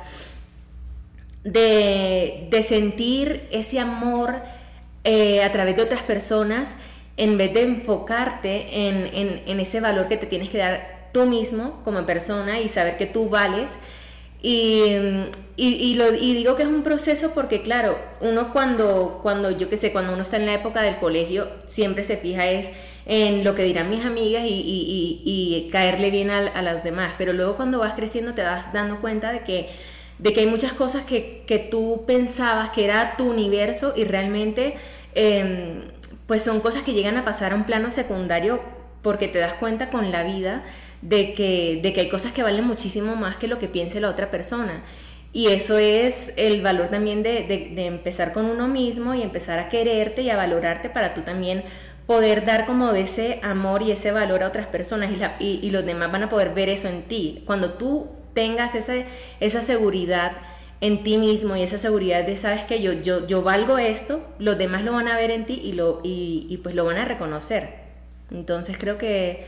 de, 1.43 2.48
sentir 2.62 3.48
ese 3.50 3.79
amor 3.79 4.36
eh, 5.03 5.41
a 5.41 5.51
través 5.51 5.75
de 5.75 5.81
otras 5.81 6.03
personas 6.03 6.77
en 7.17 7.39
vez 7.39 7.55
de 7.55 7.63
enfocarte 7.63 8.88
en, 8.88 9.41
en 9.48 9.60
ese 9.60 9.79
valor 9.79 10.08
que 10.08 10.17
te 10.17 10.27
tienes 10.27 10.51
que 10.51 10.60
dar 10.60 11.10
tú 11.12 11.25
mismo 11.25 11.81
como 11.84 12.05
persona 12.05 12.60
y 12.60 12.69
saber 12.69 12.98
que 12.98 13.08
tú 13.08 13.29
vales 13.29 13.79
y, 14.41 14.96
y, 15.58 15.96
lo, 15.96 16.13
y, 16.13 16.34
digo 16.34 16.55
que 16.55 16.63
es 16.63 16.69
un 16.69 16.84
proceso 16.84 17.31
porque, 17.34 17.62
claro, 17.62 17.98
uno 18.22 18.53
cuando, 18.53 19.19
cuando, 19.22 19.51
yo 19.51 19.69
qué 19.69 19.77
sé, 19.77 19.91
cuando 19.91 20.13
uno 20.13 20.22
está 20.22 20.38
en 20.38 20.46
la 20.46 20.53
época 20.53 20.81
del 20.81 20.98
colegio, 20.98 21.50
siempre 21.65 22.03
se 22.03 22.15
fija 22.15 22.48
es 22.48 22.72
en 23.05 23.43
lo 23.43 23.55
que 23.55 23.63
dirán 23.63 23.89
mis 23.89 24.05
amigas 24.05 24.43
y, 24.46 25.22
y 25.25 25.69
caerle 25.72 26.12
bien 26.12 26.29
a, 26.31 26.38
a 26.38 26.62
las 26.62 26.84
demás. 26.84 27.15
Pero 27.17 27.34
luego 27.34 27.55
cuando 27.58 27.79
vas 27.79 27.93
creciendo 27.93 28.34
te 28.34 28.43
vas 28.43 28.72
dando 28.72 29.01
cuenta 29.01 29.31
de 29.31 29.41
que, 29.41 29.69
de 30.19 30.34
que 30.34 30.41
hay 30.41 30.46
muchas 30.46 30.74
cosas 30.74 31.03
que, 31.03 31.43
que 31.48 31.60
tú 31.60 32.03
pensabas 32.05 32.69
que 32.69 32.86
era 32.86 33.15
tu 33.17 33.29
universo 33.29 33.93
y 33.96 34.03
realmente 34.03 34.75
em, 35.15 35.81
pues 36.27 36.43
son 36.43 36.60
cosas 36.60 36.84
que 36.84 36.93
llegan 36.93 37.17
a 37.17 37.25
pasar 37.25 37.53
a 37.53 37.55
un 37.55 37.63
plano 37.63 37.89
secundario 37.89 38.62
porque 39.01 39.27
te 39.27 39.39
das 39.39 39.53
cuenta 39.53 39.89
con 39.89 40.12
la 40.12 40.24
vida 40.24 40.63
de 41.01 41.34
que, 41.34 41.79
de 41.82 41.94
que 41.94 42.01
hay 42.01 42.10
cosas 42.10 42.32
que 42.32 42.44
valen 42.44 42.65
muchísimo 42.65 43.15
más 43.15 43.38
que 43.38 43.48
lo 43.48 43.60
que 43.60 43.68
piense 43.68 44.00
la 44.00 44.10
otra 44.10 44.32
persona. 44.32 44.84
Y 45.32 45.48
eso 45.48 45.77
es 45.77 46.34
el 46.38 46.62
valor 46.62 46.89
también 46.89 47.22
de, 47.22 47.44
de, 47.44 47.86
empezar 47.86 48.34
con 48.34 48.46
uno 48.46 48.68
mismo 48.68 49.13
y 49.13 49.22
empezar 49.22 49.60
a 49.60 49.70
quererte 49.70 50.24
y 50.24 50.29
a 50.32 50.36
valorarte 50.36 50.89
para 50.89 51.13
tú 51.13 51.22
también 51.22 51.63
poder 52.08 52.46
dar 52.46 52.65
como 52.65 52.91
de 52.94 53.01
ese 53.01 53.39
amor 53.44 53.84
y 53.84 53.91
ese 53.91 54.12
valor 54.12 54.41
a 54.41 54.48
otras 54.48 54.65
personas 54.65 55.12
y, 55.12 55.46
y, 55.46 55.60
y 55.62 55.70
los 55.70 55.86
demás 55.86 56.12
van 56.12 56.24
a 56.24 56.29
poder 56.29 56.53
ver 56.56 56.70
eso 56.70 56.88
en 56.88 57.03
ti. 57.03 57.44
Cuando 57.46 57.74
tú 57.74 58.08
tengas 58.34 58.74
esa, 58.74 58.94
esa 59.39 59.62
seguridad 59.62 60.32
en 60.82 61.03
ti 61.03 61.18
mismo 61.18 61.56
y 61.56 61.62
esa 61.62 61.77
seguridad 61.77 62.24
de 62.24 62.38
sabes 62.38 62.63
que 62.63 62.82
yo, 62.82 62.94
yo, 62.94 63.27
yo 63.27 63.44
valgo 63.44 63.77
esto, 63.77 64.25
los 64.39 64.58
demás 64.58 64.84
lo 64.84 64.94
van 64.94 65.08
a 65.08 65.15
ver 65.15 65.29
en 65.29 65.46
ti 65.46 65.62
y, 65.63 65.74
lo, 65.74 66.01
y, 66.03 66.48
y 66.50 66.58
pues 66.58 66.74
lo 66.74 66.86
van 66.86 66.98
a 66.98 67.06
reconocer. 67.06 67.75
Entonces 68.32 68.77
creo 68.79 68.98
que 68.98 69.46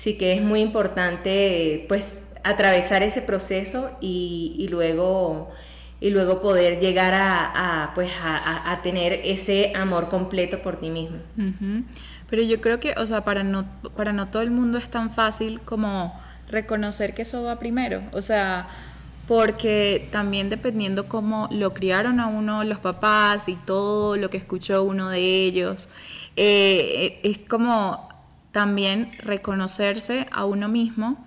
sí 0.00 0.14
que 0.14 0.32
es 0.32 0.40
muy 0.40 0.62
importante 0.62 1.84
pues 1.86 2.24
atravesar 2.42 3.02
ese 3.02 3.20
proceso 3.20 3.90
y, 4.00 4.66
luego 4.70 5.50
y 6.00 6.08
luego 6.08 6.40
poder 6.40 6.80
llegar 6.80 7.12
a, 7.14 7.92
pues 7.94 8.10
a, 8.22 8.80
tener 8.82 9.20
ese 9.24 9.74
amor 9.76 10.08
completo 10.08 10.62
por 10.62 10.78
ti 10.78 10.88
mismo. 10.88 11.18
Pero 12.30 12.42
yo 12.42 12.62
creo 12.62 12.80
que, 12.80 12.94
o 12.96 13.04
sea, 13.04 13.24
para 13.24 13.42
no, 13.42 13.66
para 13.94 14.14
no 14.14 14.28
todo 14.28 14.40
el 14.40 14.50
mundo 14.50 14.78
es 14.78 14.88
tan 14.88 15.10
fácil 15.10 15.60
como 15.60 16.18
reconocer 16.48 17.12
que 17.12 17.20
eso 17.20 17.42
va 17.42 17.58
primero. 17.58 18.00
O 18.12 18.22
sea, 18.22 18.68
porque 19.28 20.08
también 20.10 20.48
dependiendo 20.48 21.08
cómo 21.08 21.46
lo 21.52 21.74
criaron 21.74 22.20
a 22.20 22.28
uno 22.28 22.64
los 22.64 22.78
papás 22.78 23.48
y 23.48 23.56
todo 23.56 24.16
lo 24.16 24.30
que 24.30 24.38
escuchó 24.38 24.82
uno 24.82 25.10
de 25.10 25.44
ellos, 25.44 25.90
eh, 26.36 27.20
es 27.22 27.40
como 27.46 28.09
también 28.52 29.12
reconocerse 29.18 30.26
a 30.32 30.44
uno 30.44 30.68
mismo 30.68 31.26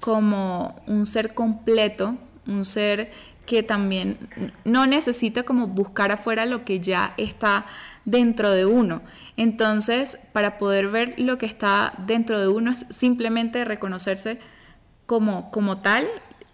como 0.00 0.82
un 0.86 1.06
ser 1.06 1.34
completo, 1.34 2.16
un 2.46 2.64
ser 2.64 3.10
que 3.46 3.62
también 3.62 4.52
no 4.64 4.86
necesita 4.86 5.42
como 5.42 5.66
buscar 5.66 6.12
afuera 6.12 6.46
lo 6.46 6.64
que 6.64 6.80
ya 6.80 7.14
está 7.16 7.66
dentro 8.04 8.50
de 8.50 8.64
uno. 8.64 9.02
Entonces, 9.36 10.18
para 10.32 10.58
poder 10.58 10.88
ver 10.88 11.18
lo 11.18 11.38
que 11.38 11.46
está 11.46 11.94
dentro 11.98 12.40
de 12.40 12.48
uno 12.48 12.70
es 12.70 12.86
simplemente 12.90 13.64
reconocerse 13.64 14.40
como, 15.06 15.50
como 15.50 15.78
tal, 15.78 16.06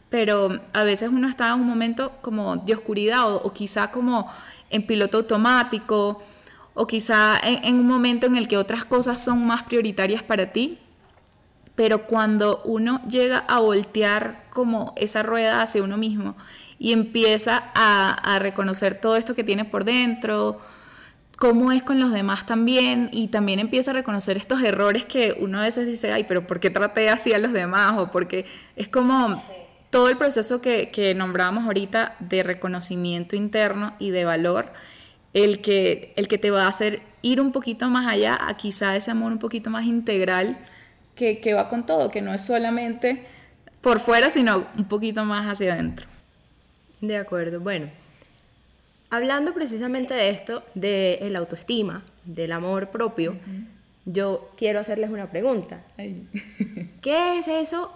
pero 0.08 0.60
a 0.72 0.82
veces 0.82 1.10
uno 1.10 1.28
está 1.28 1.48
en 1.48 1.60
un 1.60 1.66
momento 1.66 2.12
como 2.20 2.56
de 2.56 2.74
oscuridad 2.74 3.32
o, 3.32 3.52
quizá 3.52 3.92
como 3.92 4.28
en 4.70 4.86
piloto 4.86 5.18
automático 5.18 6.22
o 6.80 6.86
quizá 6.86 7.38
en 7.42 7.74
un 7.74 7.86
momento 7.86 8.26
en 8.26 8.36
el 8.36 8.48
que 8.48 8.56
otras 8.56 8.86
cosas 8.86 9.22
son 9.22 9.46
más 9.46 9.64
prioritarias 9.64 10.22
para 10.22 10.52
ti 10.52 10.78
pero 11.80 12.06
cuando 12.06 12.60
uno 12.66 13.00
llega 13.08 13.38
a 13.38 13.58
voltear 13.60 14.44
como 14.50 14.92
esa 14.98 15.22
rueda 15.22 15.62
hacia 15.62 15.82
uno 15.82 15.96
mismo 15.96 16.36
y 16.78 16.92
empieza 16.92 17.70
a, 17.74 18.38
reconocer 18.38 19.00
todo 19.00 19.16
esto 19.16 19.34
que 19.34 19.44
tiene 19.44 19.64
por 19.64 19.84
dentro, 19.84 20.58
cómo 21.38 21.72
es 21.72 21.82
con 21.82 21.98
los 21.98 22.12
demás 22.12 22.44
también 22.44 23.08
y 23.12 23.28
también 23.28 23.60
empieza 23.60 23.92
a 23.92 23.94
reconocer 23.94 24.36
estos 24.36 24.62
errores 24.62 25.06
que 25.06 25.38
uno 25.40 25.58
a 25.58 25.62
veces 25.62 25.86
dice, 25.86 26.12
ay, 26.12 26.24
pero 26.28 26.46
¿por 26.46 26.60
qué 26.60 26.68
traté 26.68 27.08
así 27.08 27.32
a 27.32 27.38
los 27.38 27.52
demás? 27.52 27.94
O 27.96 28.10
porque 28.10 28.44
es 28.76 28.88
como 28.88 29.42
todo 29.88 30.10
el 30.10 30.18
proceso 30.18 30.60
que, 30.60 30.90
que 30.90 31.14
nombramos 31.14 31.64
ahorita 31.64 32.14
de 32.20 32.42
reconocimiento 32.42 33.36
interno 33.36 33.94
y 33.98 34.10
de 34.10 34.26
valor, 34.26 34.70
el 35.34 35.60
que, 35.60 36.12
el 36.16 36.28
que 36.28 36.38
te 36.38 36.50
va 36.50 36.64
a 36.64 36.68
hacer 36.68 37.00
ir 37.22 37.40
un 37.40 37.52
poquito 37.52 37.88
más 37.88 38.10
allá 38.10 38.38
a 38.40 38.56
quizá 38.56 38.96
ese 38.96 39.10
amor 39.10 39.32
un 39.32 39.38
poquito 39.38 39.70
más 39.70 39.84
integral 39.84 40.58
que, 41.14 41.52
va 41.52 41.68
con 41.68 41.84
todo, 41.84 42.10
que 42.10 42.22
no 42.22 42.32
es 42.32 42.42
solamente 42.42 43.26
por 43.82 44.00
fuera, 44.00 44.30
sino 44.30 44.66
un 44.76 44.86
poquito 44.86 45.24
más 45.24 45.46
hacia 45.46 45.74
adentro. 45.74 46.06
De 47.00 47.16
acuerdo, 47.16 47.60
bueno. 47.60 47.88
Hablando 49.10 49.52
precisamente 49.52 50.14
de 50.14 50.30
esto, 50.30 50.62
de 50.74 51.14
el 51.22 51.36
autoestima, 51.36 52.04
del 52.24 52.52
amor 52.52 52.90
propio, 52.90 53.36
yo 54.04 54.50
quiero 54.56 54.80
hacerles 54.80 55.10
una 55.10 55.30
pregunta. 55.30 55.82
¿Qué 57.02 57.38
es 57.38 57.48
eso 57.48 57.92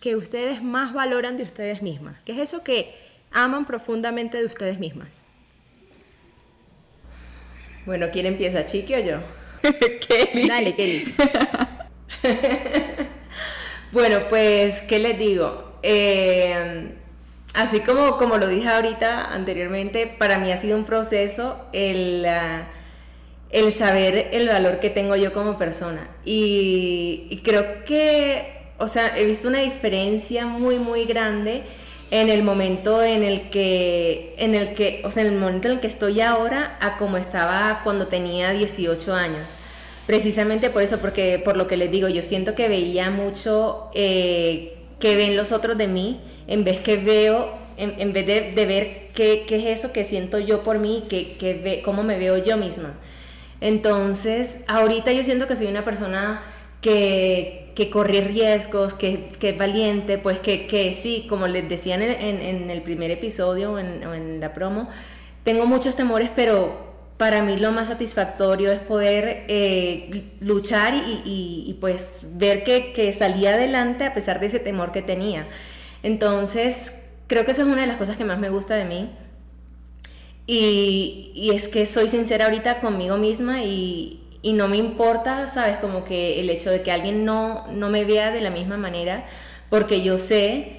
que 0.00 0.16
ustedes 0.16 0.62
más 0.62 0.92
valoran 0.92 1.36
de 1.36 1.44
ustedes 1.44 1.80
mismas? 1.80 2.16
¿Qué 2.24 2.32
es 2.32 2.38
eso 2.38 2.62
que 2.64 2.92
aman 3.30 3.66
profundamente 3.66 4.36
de 4.36 4.44
ustedes 4.44 4.78
mismas? 4.78 5.22
Bueno, 7.88 8.08
¿quién 8.12 8.26
empieza, 8.26 8.66
Chiqui 8.66 8.96
o 8.96 8.98
yo? 8.98 9.16
Kelly. 10.06 10.46
Dale, 10.46 10.74
Kelly. 10.74 11.14
bueno, 13.92 14.28
pues, 14.28 14.82
¿qué 14.82 14.98
les 14.98 15.18
digo? 15.18 15.72
Eh, 15.82 16.90
así 17.54 17.80
como, 17.80 18.18
como 18.18 18.36
lo 18.36 18.46
dije 18.46 18.68
ahorita 18.68 19.32
anteriormente, 19.32 20.06
para 20.06 20.38
mí 20.38 20.52
ha 20.52 20.58
sido 20.58 20.76
un 20.76 20.84
proceso 20.84 21.64
el, 21.72 22.26
ah, 22.26 22.66
el 23.48 23.72
saber 23.72 24.28
el 24.32 24.48
valor 24.48 24.80
que 24.80 24.90
tengo 24.90 25.16
yo 25.16 25.32
como 25.32 25.56
persona. 25.56 26.10
Y, 26.26 27.40
creo 27.42 27.84
que, 27.86 28.66
o 28.76 28.86
sea, 28.86 29.16
he 29.16 29.24
visto 29.24 29.48
una 29.48 29.60
diferencia 29.60 30.44
muy, 30.44 30.78
muy 30.78 31.06
grande 31.06 31.62
en 32.10 32.30
el 32.30 32.42
momento 32.42 33.02
en 33.02 33.22
el 33.22 33.50
que, 33.50 34.34
en 34.38 34.54
el 34.54 34.74
que, 34.74 35.02
o 35.04 35.10
sea, 35.10 35.24
en 35.24 35.32
el 35.32 35.38
momento 35.38 35.68
en 35.68 35.74
el 35.74 35.80
que 35.80 35.88
estoy 35.88 36.20
ahora 36.20 36.78
a 36.80 36.96
como 36.96 37.16
estaba 37.16 37.80
cuando 37.84 38.06
tenía 38.06 38.52
18 38.52 39.14
años 39.14 39.58
precisamente 40.08 40.70
por 40.70 40.82
eso, 40.82 41.00
porque 41.00 41.38
por 41.38 41.58
lo 41.58 41.66
que 41.66 41.76
les 41.76 41.90
digo, 41.90 42.08
yo 42.08 42.22
siento 42.22 42.54
que 42.54 42.66
veía 42.66 43.10
mucho 43.10 43.90
eh, 43.92 44.78
que 44.98 45.14
ven 45.14 45.36
los 45.36 45.52
otros 45.52 45.76
de 45.76 45.86
mí, 45.86 46.18
en 46.46 46.64
vez 46.64 46.80
que 46.80 46.96
veo, 46.96 47.52
en, 47.76 48.14
vez 48.14 48.26
de, 48.26 48.64
ver 48.64 49.08
qué, 49.12 49.44
qué, 49.46 49.56
es 49.56 49.78
eso 49.78 49.92
que 49.92 50.04
siento 50.04 50.38
yo 50.38 50.62
por 50.62 50.78
mí, 50.78 51.02
que, 51.10 51.34
que 51.34 51.52
ve, 51.52 51.82
cómo 51.84 52.04
me 52.04 52.18
veo 52.18 52.38
yo 52.38 52.56
misma. 52.56 52.94
Entonces, 53.60 54.60
ahorita 54.66 55.12
yo 55.12 55.22
siento 55.24 55.46
que 55.46 55.56
soy 55.56 55.66
una 55.66 55.84
persona 55.84 56.40
que, 56.80 57.67
que 57.78 57.90
corre 57.90 58.22
riesgos, 58.22 58.92
que, 58.92 59.30
que, 59.38 59.50
es 59.50 59.56
valiente, 59.56 60.18
pues 60.18 60.40
que, 60.40 60.66
que 60.66 60.94
sí, 60.94 61.26
como 61.28 61.46
les 61.46 61.68
decía 61.68 61.94
en, 61.94 62.02
en, 62.02 62.70
el 62.70 62.82
primer 62.82 63.12
episodio 63.12 63.74
o 63.74 63.78
en, 63.78 64.02
en 64.02 64.40
la 64.40 64.52
promo, 64.52 64.88
tengo 65.44 65.64
muchos 65.64 65.94
temores, 65.94 66.28
pero 66.34 66.88
para 67.18 67.40
mí 67.40 67.56
lo 67.56 67.70
más 67.70 67.86
satisfactorio 67.86 68.72
es 68.72 68.80
poder 68.80 69.44
eh, 69.46 70.32
luchar 70.40 70.92
y, 71.24 71.76
pues 71.80 72.26
ver 72.34 72.64
que, 72.64 73.12
salía 73.12 73.54
adelante 73.54 74.06
a 74.06 74.12
pesar 74.12 74.40
de 74.40 74.46
ese 74.46 74.58
temor 74.58 74.90
que 74.90 75.02
tenía. 75.02 75.46
Entonces, 76.02 76.98
creo 77.28 77.44
que 77.44 77.52
esa 77.52 77.62
es 77.62 77.68
una 77.68 77.82
de 77.82 77.86
las 77.86 77.96
cosas 77.96 78.16
que 78.16 78.24
más 78.24 78.40
me 78.40 78.50
gusta 78.50 78.74
de 78.74 78.86
mí. 78.86 79.08
Y, 80.48 81.52
es 81.54 81.68
que 81.68 81.86
soy 81.86 82.08
sincera 82.08 82.46
ahorita 82.46 82.80
conmigo 82.80 83.18
misma 83.18 83.62
y, 83.62 84.20
no 84.42 84.68
me 84.68 84.76
importa, 84.76 85.48
¿sabes? 85.48 85.78
Como 85.78 86.04
que 86.04 86.40
el 86.40 86.50
hecho 86.50 86.70
de 86.70 86.82
que 86.82 86.92
alguien 86.92 87.24
no, 87.24 87.66
no 87.68 87.90
me 87.90 88.04
vea 88.04 88.30
de 88.30 88.40
la 88.40 88.50
misma 88.50 88.76
manera, 88.76 89.26
porque 89.70 90.02
yo 90.02 90.18
sé 90.18 90.78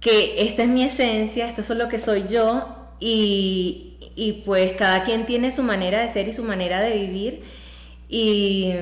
que 0.00 0.42
esta 0.42 0.62
es 0.62 0.68
mi 0.68 0.82
esencia, 0.84 1.46
esto 1.46 1.60
es 1.62 1.70
lo 1.70 1.88
que 1.88 1.98
soy 1.98 2.24
yo 2.28 2.76
y, 3.00 3.98
y 4.16 4.42
pues 4.44 4.72
cada 4.72 5.04
quien 5.04 5.26
tiene 5.26 5.52
su 5.52 5.62
manera 5.62 6.00
de 6.00 6.08
ser 6.08 6.28
y 6.28 6.32
su 6.32 6.44
manera 6.44 6.80
de 6.80 6.98
vivir. 6.98 7.42
Y, 8.10 8.72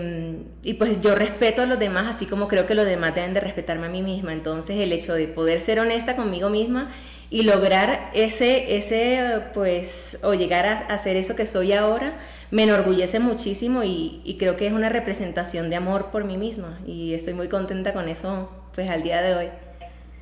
y, 0.63 0.75
pues 0.75 1.01
yo 1.01 1.17
respeto 1.17 1.63
a 1.63 1.67
los 1.67 1.81
demás, 1.81 2.07
así 2.07 2.27
como 2.27 2.47
creo 2.47 2.65
que 2.65 2.77
los 2.77 2.87
demás 2.87 3.13
deben 3.13 3.35
de 3.35 3.41
respetarme 3.41 3.87
a 3.87 3.91
mí 3.91 4.01
misma. 4.01 4.33
Entonces 4.33 4.79
el 4.79 4.93
hecho 4.93 5.15
de 5.15 5.27
poder 5.27 5.61
ser 5.61 5.81
honesta 5.81 6.15
conmigo 6.15 6.49
misma 6.49 6.91
y 7.29 7.43
lograr 7.43 8.11
ese, 8.15 8.77
ese 8.77 9.41
pues, 9.53 10.19
o 10.23 10.35
llegar 10.35 10.67
a, 10.67 10.73
hacer 10.95 11.17
eso 11.17 11.35
que 11.35 11.45
soy 11.45 11.73
ahora, 11.73 12.19
me 12.51 12.63
enorgullece 12.63 13.19
muchísimo 13.19 13.83
y, 13.83 14.21
y, 14.25 14.37
creo 14.39 14.57
que 14.57 14.67
es 14.67 14.73
una 14.73 14.89
representación 14.89 15.71
de 15.71 15.77
amor 15.77 16.11
por 16.11 16.25
mí 16.25 16.37
misma. 16.37 16.79
Y 16.87 17.15
estoy 17.15 17.35
muy 17.35 17.49
contenta 17.49 17.93
con 17.93 18.09
eso, 18.09 18.51
pues 18.75 18.91
al 18.91 19.03
día 19.03 19.23
de 19.23 19.35
hoy. 19.35 19.49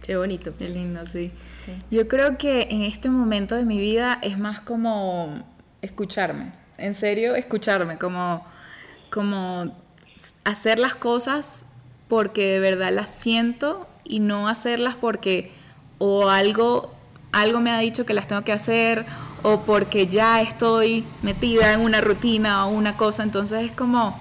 Qué 0.04 0.16
bonito. 0.16 0.52
Qué 0.58 0.68
lindo, 0.68 1.06
sí. 1.06 1.32
Yo 1.90 2.08
creo 2.08 2.36
que 2.36 2.68
en 2.70 2.82
este 2.82 3.08
momento 3.08 3.54
de 3.54 3.64
mi 3.64 3.78
vida 3.78 4.18
es 4.22 4.38
más 4.38 4.60
como 4.60 5.42
escucharme. 5.80 6.52
En 6.76 6.92
serio, 6.92 7.34
escucharme, 7.34 7.96
como, 7.96 8.44
como 9.10 9.74
hacer 10.44 10.78
las 10.78 10.94
cosas 10.94 11.64
porque 12.08 12.52
de 12.52 12.60
verdad 12.60 12.92
las 12.92 13.08
siento 13.08 13.88
y 14.04 14.20
no 14.20 14.46
hacerlas 14.48 14.94
porque 14.94 15.52
o 15.96 16.28
algo, 16.28 16.92
algo 17.32 17.60
me 17.60 17.70
ha 17.70 17.78
dicho 17.78 18.04
que 18.04 18.12
las 18.12 18.28
tengo 18.28 18.42
que 18.42 18.52
hacer 18.52 19.06
o 19.44 19.60
porque 19.60 20.08
ya 20.08 20.40
estoy 20.42 21.04
metida 21.22 21.72
en 21.72 21.80
una 21.80 22.00
rutina 22.00 22.66
o 22.66 22.70
una 22.70 22.96
cosa. 22.96 23.22
Entonces 23.22 23.70
es 23.70 23.72
como 23.72 24.18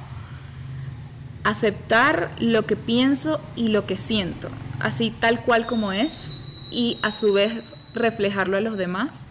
aceptar 1.43 2.29
lo 2.37 2.67
que 2.67 2.75
pienso 2.75 3.41
y 3.55 3.69
lo 3.69 3.87
que 3.87 3.97
siento 3.97 4.49
así 4.83 5.11
tal 5.11 5.41
cual 5.41 5.65
como 5.65 5.91
es 5.93 6.31
y 6.69 6.99
a 7.01 7.11
su 7.11 7.33
vez 7.33 7.73
reflejarlo 7.93 8.57
a 8.57 8.61
los 8.61 8.77
demás. 8.77 9.25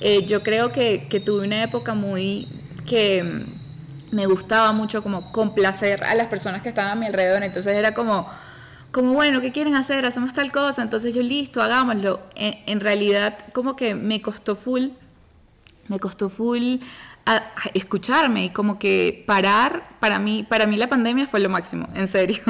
Eh, 0.00 0.26
yo 0.26 0.42
creo 0.42 0.72
que, 0.72 1.06
tuve 1.24 1.46
una 1.46 1.62
época 1.62 1.94
muy 1.94 2.48
que 2.86 3.22
mm, 3.22 4.14
me 4.14 4.26
gustaba 4.26 4.72
mucho 4.72 5.02
como 5.02 5.32
complacer 5.32 6.04
a 6.04 6.14
las 6.14 6.26
personas 6.26 6.62
que 6.62 6.68
estaban 6.68 6.92
a 6.92 6.94
mi 6.96 7.06
alrededor, 7.06 7.42
entonces 7.42 7.74
era 7.74 7.94
como, 7.94 8.28
como 8.90 9.12
bueno, 9.12 9.40
¿qué 9.40 9.52
quieren 9.52 9.74
hacer? 9.74 10.04
Hacemos 10.04 10.32
tal 10.32 10.52
cosa, 10.52 10.82
entonces 10.82 11.14
yo 11.14 11.22
listo, 11.22 11.62
hagámoslo. 11.62 12.20
en 12.34 12.80
realidad 12.80 13.38
como 13.52 13.76
que 13.76 13.94
me 13.94 14.20
costó 14.20 14.56
full, 14.56 14.88
me 15.88 15.98
costó 15.98 16.28
full 16.28 16.78
escucharme 17.74 18.44
y 18.44 18.50
como 18.50 18.78
que 18.78 19.24
parar, 19.26 19.96
para 19.98 20.18
mí, 20.18 20.46
para 20.48 20.66
mí 20.66 20.76
la 20.76 20.88
pandemia 20.88 21.26
fue 21.26 21.40
lo 21.40 21.48
máximo, 21.48 21.88
en 21.94 22.06
serio. 22.06 22.42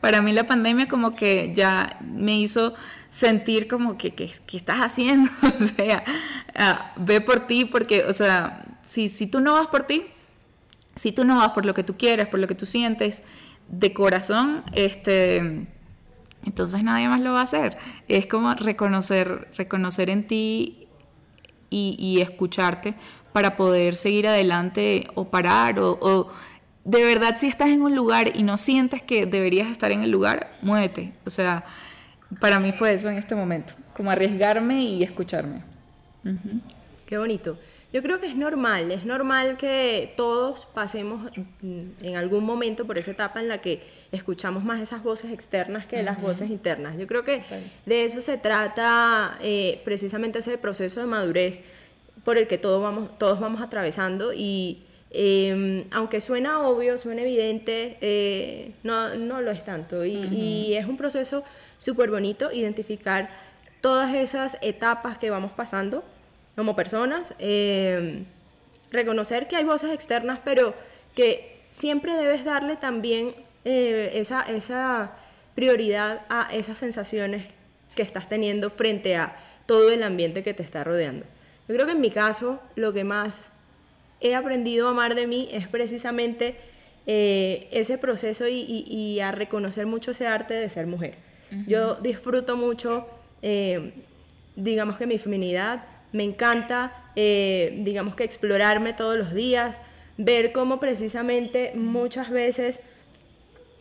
Para 0.00 0.20
mí 0.22 0.32
la 0.32 0.44
pandemia 0.44 0.88
como 0.88 1.14
que 1.14 1.52
ya 1.54 1.98
me 2.02 2.36
hizo 2.38 2.74
sentir 3.10 3.68
como 3.68 3.96
que, 3.96 4.12
¿qué 4.12 4.32
estás 4.52 4.78
haciendo? 4.78 5.30
o 5.60 5.66
sea, 5.66 6.92
ve 6.96 7.20
por 7.20 7.46
ti 7.46 7.64
porque, 7.64 8.04
o 8.04 8.12
sea, 8.12 8.64
si, 8.82 9.08
si 9.08 9.26
tú 9.26 9.40
no 9.40 9.54
vas 9.54 9.68
por 9.68 9.84
ti, 9.84 10.06
si 10.96 11.12
tú 11.12 11.24
no 11.24 11.36
vas 11.36 11.50
por 11.50 11.64
lo 11.64 11.74
que 11.74 11.84
tú 11.84 11.96
quieres, 11.96 12.26
por 12.26 12.40
lo 12.40 12.46
que 12.48 12.54
tú 12.54 12.66
sientes 12.66 13.22
de 13.68 13.92
corazón, 13.92 14.64
este, 14.72 15.66
entonces 16.44 16.82
nadie 16.82 17.08
más 17.08 17.20
lo 17.20 17.32
va 17.32 17.40
a 17.40 17.44
hacer. 17.44 17.78
Es 18.08 18.26
como 18.26 18.54
reconocer, 18.54 19.48
reconocer 19.56 20.10
en 20.10 20.26
ti 20.26 20.83
y, 21.70 22.20
escucharte 22.20 22.94
para 23.32 23.56
poder 23.56 23.96
seguir 23.96 24.28
adelante 24.28 25.08
o 25.14 25.24
parar 25.24 25.78
o, 25.80 26.28
de 26.84 27.04
verdad 27.04 27.36
si 27.36 27.46
estás 27.46 27.70
en 27.70 27.82
un 27.82 27.96
lugar 27.96 28.36
y 28.36 28.42
no 28.42 28.58
sientes 28.58 29.02
que 29.02 29.26
deberías 29.26 29.68
estar 29.68 29.90
en 29.90 30.02
el 30.02 30.10
lugar, 30.10 30.56
muévete. 30.62 31.14
O 31.26 31.30
sea, 31.30 31.64
para 32.40 32.60
mí 32.60 32.72
fue 32.72 32.92
eso 32.92 33.08
en 33.08 33.16
este 33.16 33.34
momento, 33.34 33.74
como 33.94 34.10
arriesgarme 34.10 34.82
y 34.82 35.02
escucharme. 35.02 35.62
Qué 37.06 37.18
bonito. 37.18 37.58
Yo 37.94 38.02
creo 38.02 38.18
que 38.18 38.26
es 38.26 38.34
normal, 38.34 38.90
es 38.90 39.04
normal 39.04 39.56
que 39.56 40.12
todos 40.16 40.66
pasemos 40.66 41.30
en 41.62 42.16
algún 42.16 42.42
momento 42.42 42.88
por 42.88 42.98
esa 42.98 43.12
etapa 43.12 43.38
en 43.38 43.46
la 43.46 43.58
que 43.58 43.84
escuchamos 44.10 44.64
más 44.64 44.80
esas 44.80 45.04
voces 45.04 45.30
externas 45.30 45.86
que 45.86 46.02
las 46.02 46.20
voces 46.20 46.50
internas. 46.50 46.98
Yo 46.98 47.06
creo 47.06 47.22
que 47.22 47.44
de 47.86 48.04
eso 48.04 48.20
se 48.20 48.36
trata 48.36 49.38
eh, 49.40 49.80
precisamente 49.84 50.40
ese 50.40 50.58
proceso 50.58 50.98
de 50.98 51.06
madurez 51.06 51.62
por 52.24 52.36
el 52.36 52.48
que 52.48 52.58
todos 52.58 52.82
vamos, 52.82 53.16
todos 53.16 53.38
vamos 53.38 53.62
atravesando 53.62 54.32
y 54.34 54.82
em, 55.12 55.84
aunque 55.92 56.20
suena 56.20 56.66
obvio, 56.66 56.98
suena 56.98 57.22
evidente, 57.22 57.96
eh, 58.00 58.72
no, 58.82 59.14
no, 59.14 59.40
lo 59.40 59.52
es 59.52 59.62
tanto. 59.62 60.04
Y, 60.04 60.16
y 60.32 60.74
es 60.74 60.86
un 60.86 60.96
proceso 60.96 61.44
súper 61.78 62.10
bonito 62.10 62.50
identificar 62.50 63.30
todas 63.80 64.12
esas 64.14 64.58
etapas 64.62 65.16
que 65.16 65.30
vamos 65.30 65.52
pasando 65.52 66.02
como 66.56 66.76
personas, 66.76 67.34
eh, 67.38 68.24
reconocer 68.90 69.48
que 69.48 69.56
hay 69.56 69.64
voces 69.64 69.92
externas, 69.92 70.38
pero 70.44 70.74
que 71.14 71.58
siempre 71.70 72.14
debes 72.14 72.44
darle 72.44 72.76
también 72.76 73.34
eh, 73.64 74.12
esa, 74.14 74.42
esa 74.42 75.12
prioridad 75.54 76.22
a 76.28 76.48
esas 76.52 76.78
sensaciones 76.78 77.44
que 77.94 78.02
estás 78.02 78.28
teniendo 78.28 78.70
frente 78.70 79.16
a 79.16 79.36
todo 79.66 79.90
el 79.90 80.02
ambiente 80.02 80.42
que 80.42 80.54
te 80.54 80.62
está 80.62 80.84
rodeando. 80.84 81.26
Yo 81.68 81.74
creo 81.74 81.86
que 81.86 81.92
en 81.92 82.00
mi 82.00 82.10
caso 82.10 82.60
lo 82.76 82.92
que 82.92 83.04
más 83.04 83.48
he 84.20 84.34
aprendido 84.34 84.88
a 84.88 84.90
amar 84.90 85.14
de 85.14 85.26
mí 85.26 85.48
es 85.50 85.66
precisamente 85.68 86.56
eh, 87.06 87.68
ese 87.72 87.98
proceso 87.98 88.46
y, 88.48 89.20
a 89.20 89.32
reconocer 89.32 89.86
mucho 89.86 90.12
ese 90.12 90.26
arte 90.26 90.54
de 90.54 90.68
ser 90.68 90.86
mujer. 90.86 91.16
Yo 91.68 91.94
disfruto 91.96 92.56
mucho, 92.56 93.06
digamos 94.56 94.98
que 94.98 95.06
mi 95.06 95.18
feminidad, 95.18 95.84
me 96.14 96.22
encanta, 96.22 96.92
eh, 97.16 97.80
digamos 97.82 98.14
que 98.14 98.22
explorarme 98.22 98.92
todos 98.92 99.16
los 99.18 99.34
días, 99.34 99.80
ver 100.16 100.52
cómo 100.52 100.78
precisamente 100.78 101.72
muchas 101.74 102.30
veces 102.30 102.80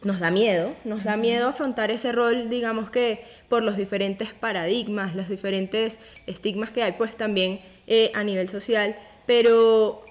nos 0.02 0.20
da 0.20 0.32
miedo, 0.32 0.74
nos 0.84 1.04
da 1.04 1.16
miedo 1.16 1.48
afrontar 1.48 1.92
ese 1.92 2.12
rol, 2.12 2.50
digamos 2.50 2.90
que 2.90 3.24
por 3.50 3.62
los 3.62 3.78
diferentes 3.78 4.34
paradigmas, 4.34 5.14
los 5.14 5.30
diferentes 5.30 6.00
estigmas 6.26 6.72
que 6.72 6.82
hay 6.82 6.94
pues 6.94 7.16
también 7.16 7.62
eh, 7.86 8.12
a 8.16 8.24
nivel 8.24 8.50
social, 8.50 8.96
pero 9.28 10.04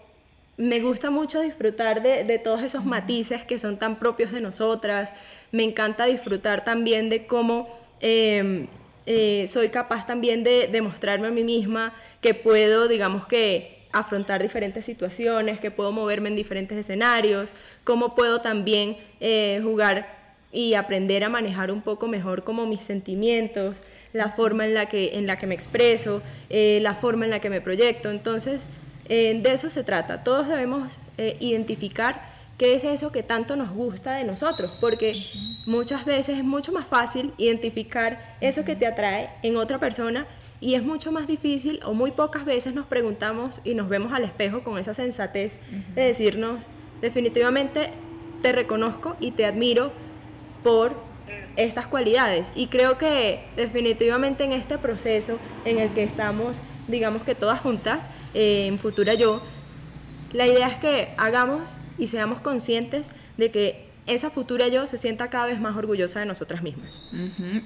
me 0.56 0.78
gusta 0.78 1.10
mucho 1.10 1.40
disfrutar 1.40 2.04
de, 2.04 2.38
todos 2.38 2.62
esos 2.62 2.84
matices 2.84 3.44
que 3.44 3.58
son 3.58 3.80
tan 3.80 3.98
propios 3.98 4.30
de 4.30 4.40
nosotras, 4.40 5.12
me 5.50 5.64
encanta 5.64 6.04
disfrutar 6.04 6.62
también 6.62 7.08
de 7.08 7.26
cómo... 7.26 7.68
Em, 7.98 8.68
eh, 9.06 9.46
soy 9.48 9.70
capaz 9.70 10.06
también 10.06 10.44
de 10.44 10.68
demostrarme 10.70 11.28
a 11.28 11.30
mí 11.30 11.42
misma 11.42 11.92
que 12.20 12.34
puedo, 12.34 12.88
digamos 12.88 13.26
que, 13.26 13.80
afrontar 13.92 14.40
diferentes 14.40 14.86
situaciones, 14.86 15.60
que 15.60 15.70
puedo 15.70 15.92
moverme 15.92 16.30
en 16.30 16.36
diferentes 16.36 16.78
escenarios, 16.78 17.52
cómo 17.84 18.14
puedo 18.14 18.40
también 18.40 18.96
eh, 19.20 19.60
jugar 19.62 20.22
y 20.50 20.74
aprender 20.74 21.24
a 21.24 21.28
manejar 21.28 21.70
un 21.70 21.82
poco 21.82 22.08
mejor 22.08 22.42
como 22.42 22.66
mis 22.66 22.82
sentimientos, 22.82 23.82
la 24.12 24.30
forma 24.30 24.64
en 24.64 24.74
la 24.74 24.86
que, 24.86 25.18
en 25.18 25.26
la 25.26 25.36
que 25.36 25.46
me 25.46 25.54
expreso, 25.54 26.22
eh, 26.48 26.78
la 26.80 26.94
forma 26.94 27.26
en 27.26 27.32
la 27.32 27.40
que 27.40 27.50
me 27.50 27.60
proyecto. 27.60 28.10
Entonces, 28.10 28.64
de 29.08 29.42
eso 29.52 29.68
se 29.68 29.84
trata. 29.84 30.24
Todos 30.24 30.48
debemos 30.48 30.98
identificar 31.38 32.22
qué 32.58 32.74
es 32.74 32.84
eso 32.84 33.12
que 33.12 33.22
tanto 33.22 33.56
nos 33.56 33.70
gusta 33.70 34.14
de 34.14 34.24
nosotros, 34.24 34.72
porque 34.80 35.26
muchas 35.66 36.04
veces 36.04 36.38
es 36.38 36.44
mucho 36.44 36.72
más 36.72 36.86
fácil 36.86 37.32
identificar 37.38 38.36
eso 38.40 38.64
que 38.64 38.76
te 38.76 38.86
atrae 38.86 39.30
en 39.42 39.56
otra 39.56 39.78
persona 39.78 40.26
y 40.60 40.74
es 40.74 40.82
mucho 40.82 41.10
más 41.10 41.26
difícil 41.26 41.80
o 41.84 41.92
muy 41.92 42.12
pocas 42.12 42.44
veces 42.44 42.74
nos 42.74 42.86
preguntamos 42.86 43.60
y 43.64 43.74
nos 43.74 43.88
vemos 43.88 44.12
al 44.12 44.24
espejo 44.24 44.62
con 44.62 44.78
esa 44.78 44.94
sensatez 44.94 45.58
de 45.94 46.02
decirnos, 46.02 46.66
definitivamente 47.00 47.90
te 48.42 48.52
reconozco 48.52 49.16
y 49.18 49.32
te 49.32 49.44
admiro 49.44 49.92
por 50.62 50.94
estas 51.56 51.86
cualidades. 51.86 52.52
Y 52.54 52.68
creo 52.68 52.98
que 52.98 53.44
definitivamente 53.56 54.44
en 54.44 54.52
este 54.52 54.78
proceso 54.78 55.38
en 55.64 55.78
el 55.78 55.90
que 55.94 56.02
estamos, 56.02 56.60
digamos 56.88 57.24
que 57.24 57.34
todas 57.34 57.60
juntas, 57.60 58.10
eh, 58.34 58.66
en 58.66 58.78
Futura 58.78 59.14
Yo, 59.14 59.42
la 60.32 60.46
idea 60.46 60.68
es 60.68 60.78
que 60.78 61.12
hagamos 61.18 61.76
y 62.02 62.08
seamos 62.08 62.40
conscientes 62.40 63.10
de 63.36 63.52
que 63.52 63.86
esa 64.08 64.28
futura 64.28 64.66
yo 64.66 64.88
se 64.88 64.98
sienta 64.98 65.28
cada 65.28 65.46
vez 65.46 65.60
más 65.60 65.76
orgullosa 65.76 66.18
de 66.18 66.26
nosotras 66.26 66.60
mismas. 66.60 67.00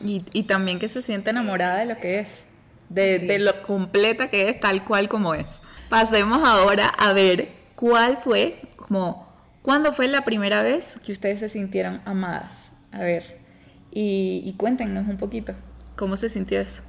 y, 0.04 0.42
también 0.42 0.78
que 0.78 0.88
se 0.88 1.00
sienta 1.00 1.30
enamorada 1.30 1.78
de 1.78 1.86
lo 1.86 1.98
que 1.98 2.18
es, 2.18 2.44
de, 2.90 3.38
lo 3.38 3.62
completa 3.62 4.28
que 4.28 4.50
es 4.50 4.60
tal 4.60 4.84
cual 4.84 5.08
como 5.08 5.32
es. 5.32 5.62
Pasemos 5.88 6.46
ahora 6.46 6.86
a 6.86 7.14
ver 7.14 7.48
cuál 7.76 8.18
fue, 8.18 8.60
como, 8.76 9.26
cuándo 9.62 9.94
fue 9.94 10.06
la 10.06 10.22
primera 10.22 10.62
vez 10.62 11.00
que 11.02 11.12
ustedes 11.12 11.40
se 11.40 11.48
sintieron 11.48 12.02
amadas. 12.04 12.74
A 12.92 13.00
ver, 13.00 13.38
y, 13.90 14.42
y 14.44 14.52
cuéntenos 14.58 15.08
un 15.08 15.16
poquito, 15.16 15.54
¿cómo 15.96 16.18
se 16.18 16.28
sintió 16.28 16.60
eso? 16.60 16.82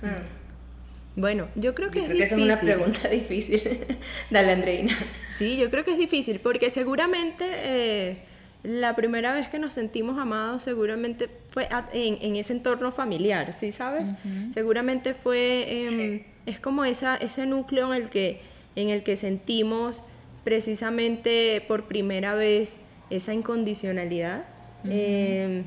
Mm. 0.00 0.41
Bueno, 1.14 1.48
yo 1.56 1.74
creo 1.74 1.90
que 1.90 2.00
es 2.00 2.08
difícil. 2.08 2.22
es 2.22 2.32
una 2.32 2.60
pregunta 2.60 3.08
difícil. 3.08 3.60
Dale, 4.30 4.52
Andreina. 4.52 4.96
Sí, 5.30 5.58
yo 5.58 5.70
creo 5.70 5.84
que 5.84 5.92
es 5.92 5.98
difícil 5.98 6.40
porque 6.40 6.70
seguramente 6.70 7.44
eh, 7.48 8.22
la 8.62 8.96
primera 8.96 9.34
vez 9.34 9.50
que 9.50 9.58
nos 9.58 9.74
sentimos 9.74 10.18
amados 10.18 10.62
seguramente 10.62 11.28
fue 11.50 11.68
en, 11.92 12.36
ese 12.36 12.54
entorno 12.54 12.92
familiar, 12.92 13.52
¿sí 13.52 13.72
sabes? 13.72 14.10
Seguramente 14.54 15.14
fue, 15.14 15.86
em, 15.86 16.22
es 16.46 16.60
como 16.60 16.84
esa, 16.84 17.16
ese 17.16 17.44
núcleo 17.44 17.92
en 17.92 18.02
el, 18.02 18.10
que, 18.10 18.40
en 18.76 18.88
el 18.88 19.02
que 19.02 19.16
sentimos 19.16 20.02
precisamente 20.44 21.62
por 21.68 21.84
primera 21.84 22.34
vez 22.34 22.76
esa 23.10 23.34
incondicionalidad, 23.34 24.44
em, 24.88 25.64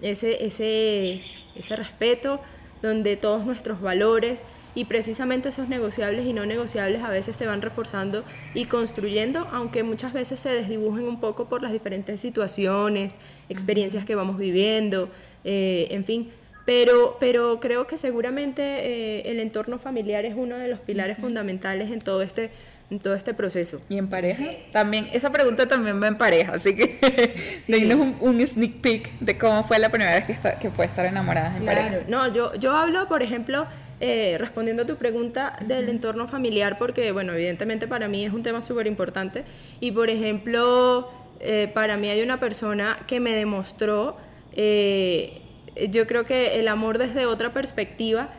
ese, 0.00 0.46
ese, 0.46 1.20
ese 1.54 1.76
respeto, 1.76 2.40
donde 2.80 3.16
todos 3.16 3.44
nuestros 3.44 3.82
valores 3.82 4.42
y 4.74 4.84
precisamente 4.84 5.48
esos 5.48 5.68
negociables 5.68 6.26
y 6.26 6.32
no 6.32 6.46
negociables 6.46 7.02
a 7.02 7.10
veces 7.10 7.36
se 7.36 7.46
van 7.46 7.62
reforzando 7.62 8.24
y 8.54 8.66
construyendo, 8.66 9.48
aunque 9.52 9.82
muchas 9.82 10.12
veces 10.12 10.40
se 10.40 10.50
desdibujen 10.50 11.04
un 11.04 11.20
poco 11.20 11.48
por 11.48 11.62
las 11.62 11.72
diferentes 11.72 12.20
situaciones, 12.20 13.16
experiencias 13.48 14.04
que 14.04 14.14
vamos 14.14 14.38
viviendo, 14.38 15.10
eh, 15.44 15.88
en 15.90 16.04
fin. 16.04 16.30
Pero, 16.66 17.16
pero 17.18 17.58
creo 17.58 17.86
que 17.86 17.96
seguramente 17.96 18.62
eh, 18.62 19.22
el 19.30 19.40
entorno 19.40 19.78
familiar 19.78 20.24
es 20.24 20.34
uno 20.36 20.56
de 20.56 20.68
los 20.68 20.78
pilares 20.78 21.18
fundamentales 21.18 21.90
en 21.90 22.00
todo 22.00 22.22
este 22.22 22.50
en 22.90 22.98
todo 22.98 23.14
este 23.14 23.34
proceso. 23.34 23.80
¿Y 23.88 23.98
en 23.98 24.08
pareja? 24.08 24.44
También, 24.72 25.08
esa 25.12 25.30
pregunta 25.30 25.68
también 25.68 26.02
va 26.02 26.08
en 26.08 26.18
pareja, 26.18 26.54
así 26.54 26.74
que 26.74 27.36
sí. 27.58 27.84
un, 27.92 28.16
un, 28.20 28.44
sneak 28.44 28.80
peek 28.80 29.18
de 29.20 29.38
cómo 29.38 29.62
fue 29.62 29.78
la 29.78 29.90
primera 29.90 30.12
vez 30.12 30.26
que, 30.26 30.36
que 30.60 30.70
fue 30.70 30.86
estar 30.86 31.06
enamoradas 31.06 31.56
en 31.56 31.64
pareja. 31.64 32.00
No, 32.08 32.32
yo, 32.32 32.52
yo 32.56 32.74
hablo, 32.74 33.06
por 33.06 33.22
ejemplo, 33.22 33.68
eh, 34.02 34.36
respondiendo 34.38 34.84
a 34.84 34.86
tu 34.86 34.96
pregunta 34.96 35.58
del 35.66 35.90
entorno 35.90 36.26
familiar, 36.26 36.78
porque, 36.78 37.12
bueno, 37.12 37.34
evidentemente 37.34 37.86
para 37.86 38.08
mí 38.08 38.24
es 38.24 38.32
un 38.32 38.42
tema 38.42 38.62
súper 38.62 38.86
importante. 38.86 39.44
Y, 39.78 39.92
por 39.92 40.08
ejemplo, 40.08 41.10
eh, 41.38 41.70
para 41.74 41.98
mí 41.98 42.08
hay 42.08 42.22
una 42.22 42.40
persona 42.40 42.96
que 43.06 43.20
me 43.20 43.34
demostró, 43.34 44.16
eh, 44.54 45.42
yo 45.90 46.06
creo 46.06 46.24
que 46.24 46.58
el 46.58 46.68
amor 46.68 46.96
desde 46.96 47.26
otra 47.26 47.52
perspectiva. 47.52 48.30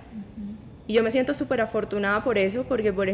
Y 0.87 0.93
yo 0.93 1.03
me 1.03 1.11
siento 1.11 1.35
súper 1.35 1.61
afortunada 1.61 2.23
por 2.23 2.39
eso, 2.39 2.63
porque 2.63 2.91
por, 2.91 3.07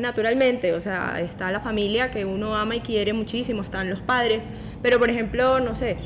naturalmente, 0.00 0.72
o 0.74 0.80
sea, 0.80 1.20
está 1.20 1.50
la 1.50 1.60
familia 1.60 2.12
que 2.12 2.24
uno 2.24 2.54
ama 2.54 2.76
y 2.76 2.80
quiere 2.80 3.12
muchísimo, 3.12 3.62
están 3.62 3.90
los 3.90 4.00
padres, 4.00 4.48
pero 4.82 5.00
por 5.00 5.10
ejemplo, 5.10 5.60
no 5.60 5.74
sé, 5.74 5.96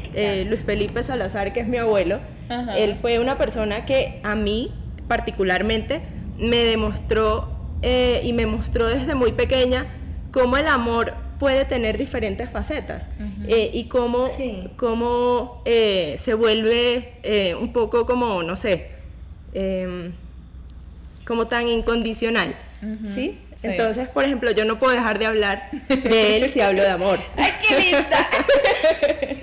Luis 0.49 0.63
Felipe 0.63 1.03
Salazar, 1.05 1.53
que 1.53 1.61
es 1.61 1.69
mi 1.69 1.77
abuelo, 1.77 2.19
él 2.77 2.97
fue 3.01 3.21
una 3.21 3.39
persona 3.39 3.85
que 3.85 4.21
a 4.25 4.35
mí 4.35 4.71
particularmente, 5.09 6.03
me 6.39 6.59
demostró 6.65 7.49
eh, 7.83 8.21
y 8.25 8.33
me 8.33 8.47
mostró 8.47 8.87
desde 8.89 9.15
muy 9.15 9.33
pequeña 9.33 9.87
cómo 10.31 10.57
el 10.57 10.67
amor 10.67 11.15
puede 11.39 11.65
tener 11.65 11.99
diferentes 11.99 12.49
facetas 12.51 13.09
eh, 13.47 13.71
y 13.73 13.85
cómo, 13.85 14.27
cómo 14.77 15.63
eh, 15.67 16.17
se 16.19 16.35
vuelve 16.35 17.55
un 17.61 17.73
poco 17.73 18.07
como, 18.07 18.43
no 18.43 18.57
sé, 18.57 18.91
em, 19.53 20.13
como 21.27 21.47
tan 21.47 21.69
incondicional. 21.69 22.57
¿sí? 23.07 23.39
Entonces, 23.63 24.09
por 24.09 24.25
ejemplo, 24.25 24.51
yo 24.51 24.65
no 24.65 24.79
puedo 24.79 24.95
dejar 24.95 25.19
de 25.19 25.27
hablar 25.27 25.71
de 25.89 26.37
él 26.37 26.51
si 26.51 26.61
hablo 26.61 26.83
de 26.83 26.91
amor. 26.91 27.19
¡Ay, 27.37 27.53
qué 27.67 27.81
linda! 27.81 28.29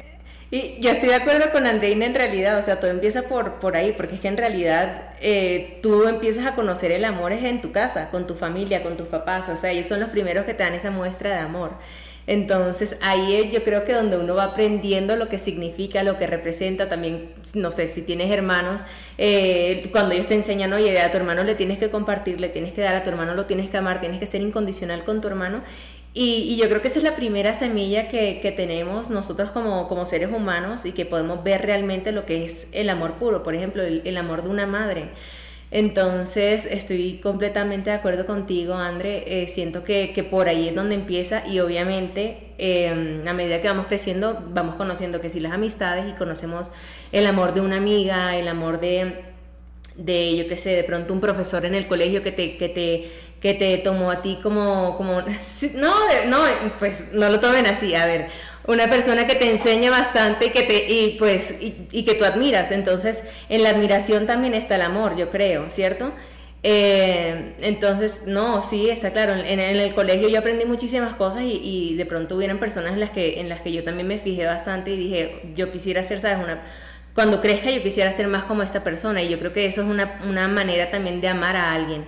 Y 0.53 0.79
yo 0.79 0.91
estoy 0.91 1.09
de 1.09 1.15
acuerdo 1.15 1.51
con 1.51 1.65
Andreina 1.65 2.05
en 2.05 2.13
realidad, 2.13 2.59
o 2.59 2.61
sea, 2.61 2.79
todo 2.79 2.91
empieza 2.91 3.23
por, 3.23 3.55
por 3.55 3.75
ahí, 3.75 3.91
porque 3.97 4.13
es 4.13 4.21
que 4.21 4.27
en 4.27 4.37
realidad 4.37 5.09
eh, 5.19 5.79
tú 5.81 6.07
empiezas 6.07 6.45
a 6.45 6.53
conocer 6.53 6.91
el 6.91 7.05
amor 7.05 7.31
es 7.31 7.43
en 7.43 7.59
tu 7.59 7.71
casa, 7.71 8.11
con 8.11 8.27
tu 8.27 8.35
familia, 8.35 8.83
con 8.83 8.95
tus 8.95 9.07
papás, 9.07 9.49
o 9.49 9.55
sea, 9.55 9.71
ellos 9.71 9.87
son 9.87 9.99
los 9.99 10.09
primeros 10.09 10.45
que 10.45 10.53
te 10.53 10.61
dan 10.61 10.75
esa 10.75 10.91
muestra 10.91 11.31
de 11.31 11.37
amor. 11.37 11.71
Entonces 12.27 12.97
ahí 13.01 13.49
yo 13.51 13.63
creo 13.63 13.83
que 13.83 13.93
donde 13.93 14.15
uno 14.17 14.35
va 14.35 14.43
aprendiendo 14.43 15.15
lo 15.15 15.27
que 15.27 15.39
significa, 15.39 16.03
lo 16.03 16.17
que 16.17 16.27
representa, 16.27 16.87
también, 16.87 17.31
no 17.55 17.71
sé, 17.71 17.89
si 17.89 18.03
tienes 18.03 18.31
hermanos, 18.31 18.85
eh, 19.17 19.89
cuando 19.91 20.13
ellos 20.13 20.27
te 20.27 20.35
enseñan, 20.35 20.71
oye, 20.71 21.01
a 21.01 21.09
tu 21.09 21.17
hermano 21.17 21.43
le 21.43 21.55
tienes 21.55 21.79
que 21.79 21.89
compartir, 21.89 22.39
le 22.39 22.49
tienes 22.49 22.73
que 22.73 22.81
dar, 22.81 22.95
a 22.95 23.01
tu 23.01 23.09
hermano 23.09 23.33
lo 23.33 23.45
tienes 23.45 23.71
que 23.71 23.77
amar, 23.77 23.99
tienes 23.99 24.19
que 24.19 24.27
ser 24.27 24.41
incondicional 24.41 25.03
con 25.03 25.19
tu 25.19 25.27
hermano, 25.27 25.63
y, 26.15 26.57
yo 26.57 26.69
creo 26.69 26.81
que 26.81 26.89
esa 26.89 26.99
es 26.99 27.03
la 27.03 27.15
primera 27.15 27.55
semilla 27.55 28.07
que, 28.07 28.53
tenemos 28.55 29.09
nosotros 29.09 29.49
como, 29.51 29.87
como, 29.87 30.05
seres 30.05 30.29
humanos 30.31 30.85
y 30.85 30.91
que 30.91 31.05
podemos 31.05 31.43
ver 31.43 31.63
realmente 31.63 32.11
lo 32.11 32.25
que 32.25 32.43
es 32.43 32.67
el 32.71 32.89
amor 32.89 33.13
puro, 33.13 33.41
por 33.41 33.55
ejemplo, 33.55 33.81
el, 33.83 34.17
amor 34.17 34.43
de 34.43 34.49
una 34.49 34.67
madre. 34.67 35.09
Entonces, 35.71 36.67
estoy 36.67 37.17
completamente 37.17 37.89
de 37.89 37.95
acuerdo 37.95 38.27
contigo, 38.27 38.75
André. 38.75 39.23
Eh, 39.41 39.47
siento 39.47 39.83
que, 39.83 40.13
que, 40.13 40.23
por 40.23 40.47
ahí 40.47 40.67
es 40.67 40.75
donde 40.75 40.93
empieza 40.93 41.47
y 41.47 41.59
obviamente 41.61 42.53
em, 42.59 43.27
a 43.27 43.33
medida 43.33 43.59
que 43.59 43.67
vamos 43.67 43.87
creciendo, 43.87 44.39
vamos 44.49 44.75
conociendo 44.75 45.19
que 45.19 45.31
sí 45.31 45.39
las 45.39 45.53
amistades 45.53 46.05
y 46.07 46.13
conocemos 46.13 46.71
el 47.11 47.25
amor 47.25 47.55
de 47.55 47.61
una 47.61 47.77
amiga, 47.77 48.37
el 48.37 48.47
amor 48.47 48.79
de, 48.79 49.32
de 49.95 50.35
yo 50.35 50.47
qué 50.47 50.57
sé, 50.57 50.71
de 50.71 50.83
pronto 50.83 51.13
un 51.13 51.21
profesor 51.21 51.65
en 51.65 51.75
el 51.75 51.87
colegio 51.87 52.21
que 52.23 52.31
te, 52.31 52.57
que 52.57 52.69
te 52.69 53.09
que 53.43 53.53
te 53.53 53.77
tomó 53.77 54.09
a 54.09 54.21
ti 54.21 54.39
como, 54.41 54.95
como 54.95 55.21
no, 55.75 55.93
no, 56.27 56.43
pues 56.79 57.11
no 57.11 57.29
lo 57.29 57.41
tomen 57.41 57.67
así, 57.67 57.93
a 57.93 58.05
ver, 58.05 58.29
una 58.65 58.89
persona 58.89 59.27
que 59.27 59.35
te 59.35 59.51
enseña 59.51 59.91
bastante 59.91 60.45
y 60.45 60.49
que 60.51 60.63
te, 60.63 60.89
y 60.89 61.17
pues, 61.19 61.57
y, 61.59 62.05
que 62.05 62.13
tú 62.13 62.23
admiras, 62.23 62.71
entonces 62.71 63.29
en 63.49 63.63
la 63.63 63.71
admiración 63.71 64.25
también 64.25 64.53
está 64.53 64.75
el 64.75 64.83
amor, 64.83 65.17
yo 65.17 65.29
creo, 65.29 65.69
¿cierto? 65.69 66.13
Eh, 66.65 67.55
entonces, 67.59 68.23
no, 68.27 68.61
sí, 68.61 68.89
está 68.89 69.11
claro, 69.11 69.33
en, 69.33 69.59
el 69.59 69.93
colegio 69.93 70.29
yo 70.29 70.39
aprendí 70.39 70.63
muchísimas 70.63 71.13
cosas 71.15 71.43
y, 71.45 71.95
de 71.97 72.05
pronto 72.05 72.37
hubieron 72.37 72.59
personas 72.59 72.93
en 72.93 73.01
las, 73.01 73.09
que, 73.09 73.41
en 73.41 73.49
las 73.49 73.59
que 73.59 73.73
yo 73.73 73.83
también 73.83 74.07
me 74.07 74.19
fijé 74.19 74.45
bastante 74.45 74.91
y 74.91 74.95
dije, 74.95 75.41
yo 75.53 75.69
quisiera 75.69 76.01
ser, 76.05 76.21
¿sabes? 76.21 76.37
Una, 76.41 76.61
cuando 77.13 77.41
crezca 77.41 77.69
yo 77.69 77.83
quisiera 77.83 78.11
ser 78.11 78.27
más 78.27 78.43
como 78.45 78.63
esta 78.63 78.83
persona 78.83 79.21
y 79.21 79.29
yo 79.29 79.37
creo 79.37 79.53
que 79.53 79.65
eso 79.65 79.81
es 79.81 79.87
una, 79.87 80.19
una 80.27 80.47
manera 80.47 80.89
también 80.89 81.21
de 81.21 81.27
amar 81.27 81.55
a 81.55 81.73
alguien. 81.73 82.05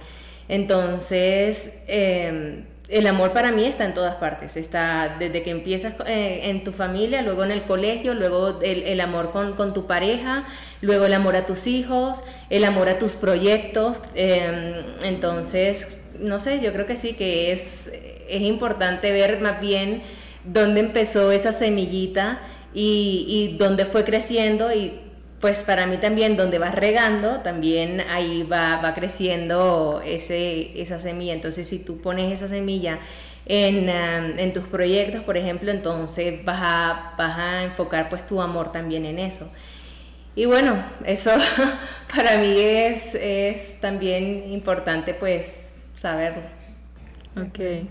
Entonces, 0.47 1.79
em, 1.87 2.65
el 2.87 3.07
amor 3.07 3.33
para 3.33 3.51
mí 3.51 3.65
está 3.65 3.85
en 3.85 3.93
todas 3.93 4.15
partes, 4.15 4.57
está 4.57 5.15
desde 5.19 5.41
que 5.41 5.49
empiezas 5.49 5.95
eh, 6.05 6.41
en 6.43 6.63
tu 6.63 6.71
familia, 6.71 7.21
luego 7.21 7.43
en 7.43 7.51
el 7.51 7.63
colegio, 7.63 8.13
luego 8.13 8.59
el, 8.61 8.99
amor 9.01 9.31
con, 9.31 9.73
tu 9.73 9.87
pareja, 9.87 10.45
luego 10.81 11.05
el 11.05 11.13
amor 11.13 11.35
a 11.35 11.45
tus 11.45 11.65
hijos, 11.67 12.23
el 12.49 12.63
amor 12.63 12.89
a 12.89 12.97
tus 12.99 13.13
proyectos. 13.13 14.01
Em, 14.13 14.85
entonces, 15.03 15.99
no 16.19 16.39
sé, 16.39 16.61
yo 16.61 16.73
creo 16.73 16.85
que 16.85 16.97
sí, 16.97 17.13
que 17.13 17.51
es, 17.51 17.91
es 18.29 18.41
importante 18.41 19.11
ver 19.11 19.41
más 19.41 19.59
bien 19.59 20.03
dónde 20.43 20.79
empezó 20.79 21.31
esa 21.31 21.51
semillita 21.51 22.39
y, 22.75 23.25
y 23.27 23.57
dónde 23.57 23.85
fue 23.85 24.03
creciendo 24.03 24.71
y 24.71 24.99
pues 25.39 25.63
para 25.63 25.85
mí 25.85 25.97
también 25.97 26.37
donde 26.37 26.59
vas 26.59 26.75
regando, 26.75 27.41
también 27.41 28.01
ahí 28.01 28.43
va, 28.43 28.77
va 28.77 28.93
creciendo 28.93 30.01
ese, 30.05 30.79
esa 30.81 30.99
semilla. 30.99 31.33
Entonces 31.33 31.67
si 31.67 31.79
tú 31.79 32.01
pones 32.01 32.31
esa 32.31 32.47
semilla 32.47 32.99
en, 33.45 33.83
um, 33.83 34.39
en, 34.39 34.53
tus 34.53 34.63
proyectos, 34.65 35.23
por 35.23 35.37
ejemplo, 35.37 35.71
entonces 35.71 36.43
vas 36.43 36.59
a, 36.61 37.13
vas 37.17 37.37
a 37.37 37.63
enfocar 37.63 38.09
pues 38.09 38.25
tu 38.25 38.41
amor 38.41 38.71
también 38.71 39.05
en 39.05 39.19
eso. 39.19 39.51
Y 40.35 40.45
bueno, 40.45 40.83
eso 41.05 41.31
para 42.15 42.37
mí 42.37 42.59
es, 42.59 43.15
es 43.15 43.79
también 43.79 44.51
importante 44.51 45.13
pues 45.13 45.75
saberlo. 45.99 46.43
Ok, 47.37 47.87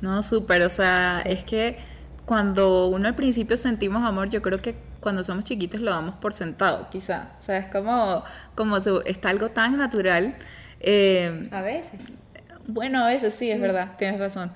no, 0.00 0.22
súper, 0.22 0.62
o 0.62 0.70
sea, 0.70 1.22
es 1.24 1.44
que 1.44 1.76
cuando 2.26 2.88
uno 2.88 3.06
al 3.06 3.14
principio 3.14 3.56
sentimos 3.56 4.04
amor, 4.04 4.28
yo 4.28 4.42
creo 4.42 4.60
que 4.60 4.74
cuando 5.00 5.22
somos 5.22 5.44
chiquitos 5.44 5.80
lo 5.80 5.92
damos 5.92 6.16
por 6.16 6.34
sentado, 6.34 6.88
quizá. 6.90 7.30
O 7.38 7.40
sea, 7.40 7.56
es 7.58 7.66
como, 7.66 8.24
como 8.56 8.76
está 8.76 9.30
algo 9.30 9.50
tan 9.50 9.78
natural. 9.78 10.34
Eh, 10.80 11.48
a 11.52 11.62
veces. 11.62 12.12
Bueno, 12.66 13.04
a 13.04 13.06
veces 13.06 13.32
sí, 13.32 13.48
es 13.48 13.60
verdad, 13.60 13.92
tienes 13.96 14.18
razón. 14.18 14.50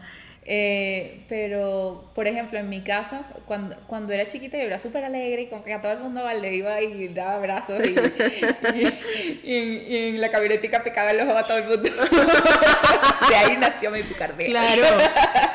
Eh, 0.47 1.27
pero, 1.29 2.11
por 2.15 2.27
ejemplo, 2.27 2.59
en 2.59 2.69
mi 2.69 2.81
caso, 2.81 3.23
cuando, 3.47 3.77
cuando 3.87 4.15
era 4.15 4.27
chiquita 4.27 4.57
yo 4.57 4.65
era 4.65 4.79
súper 4.79 5.05
alegre 5.05 5.43
y 5.43 5.47
con 5.49 5.63
que 5.63 5.75
a 5.75 5.83
todo 5.83 5.93
el 5.93 5.99
mundo 5.99 6.23
le 6.41 6.55
iba 6.55 6.81
y 6.81 7.09
daba 7.09 7.35
abrazos 7.35 7.79
y, 7.85 7.95
y, 9.45 9.97
en 10.09 10.21
la 10.21 10.31
camionetica 10.31 10.83
picaba 10.83 11.11
el 11.11 11.21
ojo 11.21 11.37
a 11.37 11.47
todo 11.47 11.59
el 11.59 11.65
mundo. 11.69 11.83
De 13.29 13.37
ahí 13.37 13.57
nació 13.59 13.91
mi 13.91 14.03
picardía. 14.03 14.47
Claro, 14.49 14.83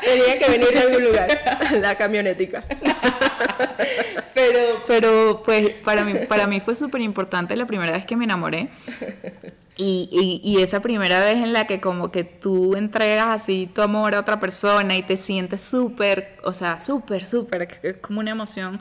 tenía 0.00 0.38
que 0.38 0.50
venir 0.50 0.70
de 0.70 0.78
algún 0.78 1.04
lugar, 1.04 1.28
la 1.80 1.96
camionetica. 1.96 2.64
Pero, 4.34 4.84
pero 4.86 5.42
pues 5.44 5.70
para 5.70 6.04
mí, 6.04 6.14
para 6.28 6.46
mí 6.46 6.60
fue 6.60 6.74
súper 6.74 7.00
importante 7.00 7.56
la 7.56 7.66
primera 7.66 7.92
vez 7.92 8.06
que 8.06 8.16
me 8.16 8.24
enamoré. 8.24 8.68
Y, 9.78 10.40
y, 10.42 10.62
esa 10.62 10.80
primera 10.80 11.20
vez 11.20 11.34
en 11.34 11.52
la 11.52 11.66
que 11.66 11.82
como 11.82 12.10
que 12.10 12.24
tú 12.24 12.76
entregas 12.76 13.26
así 13.28 13.68
tu 13.74 13.82
amor 13.82 14.14
a 14.14 14.20
otra 14.20 14.40
persona 14.40 14.96
y 14.96 15.02
te 15.02 15.18
sientes 15.18 15.62
súper, 15.62 16.38
o 16.44 16.54
sea, 16.54 16.78
súper, 16.78 17.22
súper, 17.22 17.68
es 17.82 17.96
como 17.96 18.20
una 18.20 18.30
emoción. 18.30 18.80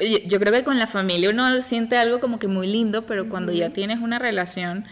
Yo, 0.00 0.18
yo, 0.26 0.40
creo 0.40 0.52
que 0.52 0.64
con 0.64 0.76
la 0.76 0.88
familia 0.88 1.30
uno 1.30 1.62
siente 1.62 1.96
algo 1.96 2.18
como 2.18 2.40
que 2.40 2.48
muy 2.48 2.66
lindo, 2.66 3.06
pero 3.06 3.28
cuando 3.28 3.52
ya 3.52 3.70
tienes 3.70 4.00
una 4.00 4.18
relación 4.18 4.86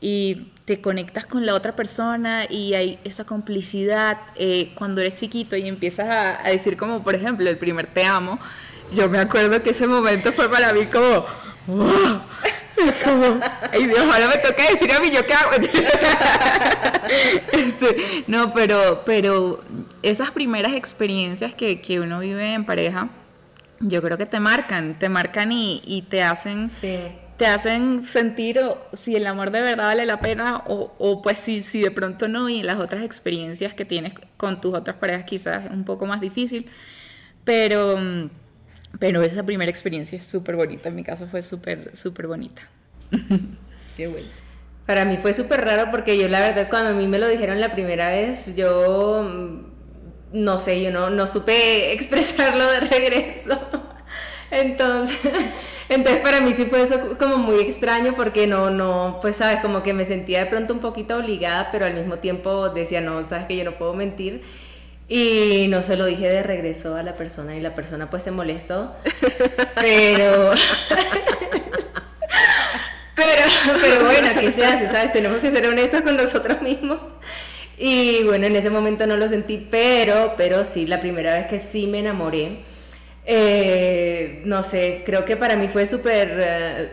y 0.00 0.48
te 0.64 0.80
conectas 0.80 1.24
con 1.24 1.46
la 1.46 1.54
otra 1.54 1.76
persona 1.76 2.46
y 2.50 2.74
hay 2.74 2.98
esa 3.04 3.24
complicidad, 3.24 4.18
eh, 4.34 4.72
cuando 4.74 5.00
eres 5.02 5.14
chiquito 5.14 5.56
y 5.56 5.68
empiezas 5.68 6.08
a, 6.08 6.44
a 6.44 6.50
decir 6.50 6.76
como, 6.76 7.04
por 7.04 7.14
ejemplo, 7.14 7.48
el 7.48 7.58
primer 7.58 7.86
te 7.86 8.04
amo, 8.04 8.40
yo 8.92 9.08
me 9.08 9.18
acuerdo 9.18 9.62
que 9.62 9.70
ese 9.70 9.86
momento 9.86 10.32
fue 10.32 10.50
para 10.50 10.72
mí 10.72 10.86
como, 10.86 11.26
wow. 11.68 12.20
Como, 13.04 13.40
ay 13.72 13.86
Dios, 13.86 14.00
ahora 14.00 14.28
me 14.28 14.38
toca 14.38 14.68
decir 14.68 14.92
a 14.92 15.00
mí 15.00 15.10
yo 15.10 15.26
qué 15.26 15.34
hago. 15.34 15.50
Este, 17.52 18.24
no, 18.28 18.52
pero, 18.52 19.02
pero 19.04 19.62
esas 20.02 20.30
primeras 20.30 20.72
experiencias 20.72 21.54
que, 21.54 21.80
que, 21.82 22.00
uno 22.00 22.20
vive 22.20 22.54
en 22.54 22.64
pareja, 22.64 23.10
yo 23.80 24.00
creo 24.00 24.16
que 24.16 24.24
te 24.24 24.40
marcan, 24.40 24.98
te 24.98 25.10
marcan 25.10 25.52
y, 25.52 25.82
y 25.84 26.02
te 26.02 26.22
hacen 26.22 26.66
te 27.36 27.46
hacen 27.46 28.04
sentir 28.04 28.60
si 28.92 29.16
el 29.16 29.26
amor 29.26 29.50
de 29.50 29.60
verdad 29.60 29.84
vale 29.84 30.06
la 30.06 30.20
pena 30.20 30.62
o, 30.66 30.94
o 30.98 31.20
pues 31.20 31.38
si, 31.38 31.62
si 31.62 31.82
de 31.82 31.90
pronto 31.90 32.28
no 32.28 32.48
y 32.48 32.62
las 32.62 32.78
otras 32.78 33.02
experiencias 33.02 33.74
que 33.74 33.84
tienes 33.84 34.14
con 34.36 34.60
tus 34.60 34.72
otras 34.72 34.96
parejas 34.96 35.24
quizás 35.24 35.64
es 35.64 35.70
un 35.70 35.84
poco 35.84 36.06
más 36.06 36.20
difícil, 36.20 36.70
pero 37.44 37.98
pero 38.98 39.22
esa 39.22 39.42
primera 39.44 39.70
experiencia 39.70 40.18
es 40.18 40.26
súper 40.26 40.56
bonita, 40.56 40.88
en 40.88 40.94
mi 40.94 41.04
caso 41.04 41.26
fue 41.26 41.42
súper, 41.42 41.96
súper 41.96 42.26
bonita. 42.26 42.62
Qué 43.96 44.06
bueno. 44.06 44.28
Para 44.86 45.04
mí 45.04 45.16
fue 45.16 45.32
súper 45.32 45.64
raro 45.64 45.90
porque 45.90 46.18
yo 46.18 46.28
la 46.28 46.40
verdad 46.40 46.68
cuando 46.68 46.90
a 46.90 46.94
mí 46.94 47.06
me 47.06 47.18
lo 47.18 47.26
dijeron 47.28 47.60
la 47.60 47.72
primera 47.72 48.08
vez, 48.08 48.54
yo 48.54 49.22
mm, 49.22 49.74
no 50.32 50.58
sé, 50.58 50.82
yo 50.82 50.90
no, 50.90 51.10
no 51.10 51.26
supe 51.26 51.92
expresarlo 51.94 52.70
de 52.70 52.80
regreso. 52.80 53.58
Entonces, 54.50 55.18
entonces 55.88 56.22
para 56.22 56.40
mí 56.40 56.52
sí 56.52 56.66
fue 56.66 56.82
eso 56.82 57.18
como 57.18 57.38
muy 57.38 57.60
extraño 57.60 58.14
porque 58.14 58.46
no, 58.46 58.70
no, 58.70 59.18
pues 59.20 59.36
sabes, 59.36 59.60
como 59.60 59.82
que 59.82 59.92
me 59.92 60.04
sentía 60.04 60.40
de 60.40 60.46
pronto 60.46 60.74
un 60.74 60.78
poquito 60.78 61.16
obligada, 61.16 61.70
pero 61.72 61.86
al 61.86 61.94
mismo 61.94 62.18
tiempo 62.18 62.68
decía, 62.68 63.00
no, 63.00 63.26
sabes 63.26 63.46
que 63.46 63.56
yo 63.56 63.64
no 63.64 63.72
puedo 63.72 63.94
mentir. 63.94 64.42
Y 65.08 65.66
no 65.68 65.82
se 65.82 65.96
lo 65.96 66.04
dije 66.04 66.28
de 66.28 66.42
regreso 66.42 66.94
a 66.94 67.02
la 67.02 67.16
persona 67.16 67.56
y 67.56 67.60
la 67.60 67.74
persona 67.74 68.10
pues 68.10 68.22
se 68.22 68.30
molestó. 68.30 68.94
Pero... 69.80 70.52
pero, 73.80 74.04
bueno, 74.04 74.28
¿qué 74.38 74.52
se 74.52 74.64
hace? 74.64 74.88
¿Sabes? 74.88 75.12
Tenemos 75.12 75.38
que 75.38 75.50
ser 75.50 75.66
honestos 75.66 76.02
con 76.02 76.16
nosotros 76.16 76.62
mismos. 76.62 77.02
Y 77.76 78.22
bueno, 78.24 78.46
en 78.46 78.56
ese 78.56 78.70
momento 78.70 79.06
no 79.06 79.16
lo 79.16 79.28
sentí, 79.28 79.66
pero, 79.70 80.34
pero 80.36 80.64
sí, 80.64 80.86
la 80.86 81.00
primera 81.00 81.36
vez 81.36 81.46
que 81.46 81.58
sí 81.58 81.86
me 81.86 81.98
enamoré, 81.98 82.58
eh, 83.26 84.42
no 84.44 84.62
sé, 84.62 85.02
creo 85.04 85.24
que 85.24 85.36
para 85.36 85.56
mí 85.56 85.68
fue 85.68 85.86
súper, 85.86 86.38
eh, 86.40 86.88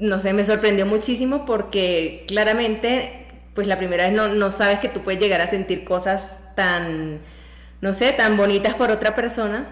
no 0.00 0.18
sé, 0.18 0.32
me 0.32 0.42
sorprendió 0.42 0.86
muchísimo 0.86 1.46
porque 1.46 2.24
claramente, 2.26 3.26
pues 3.54 3.68
la 3.68 3.78
primera 3.78 4.06
vez 4.06 4.12
no, 4.12 4.28
no 4.28 4.50
sabes 4.50 4.80
que 4.80 4.88
tú 4.88 5.02
puedes 5.02 5.20
llegar 5.20 5.40
a 5.40 5.46
sentir 5.46 5.84
cosas 5.84 6.40
tan 6.56 7.20
no 7.80 7.94
sé, 7.94 8.12
tan 8.12 8.36
bonitas 8.36 8.74
por 8.74 8.90
otra 8.90 9.14
persona 9.14 9.68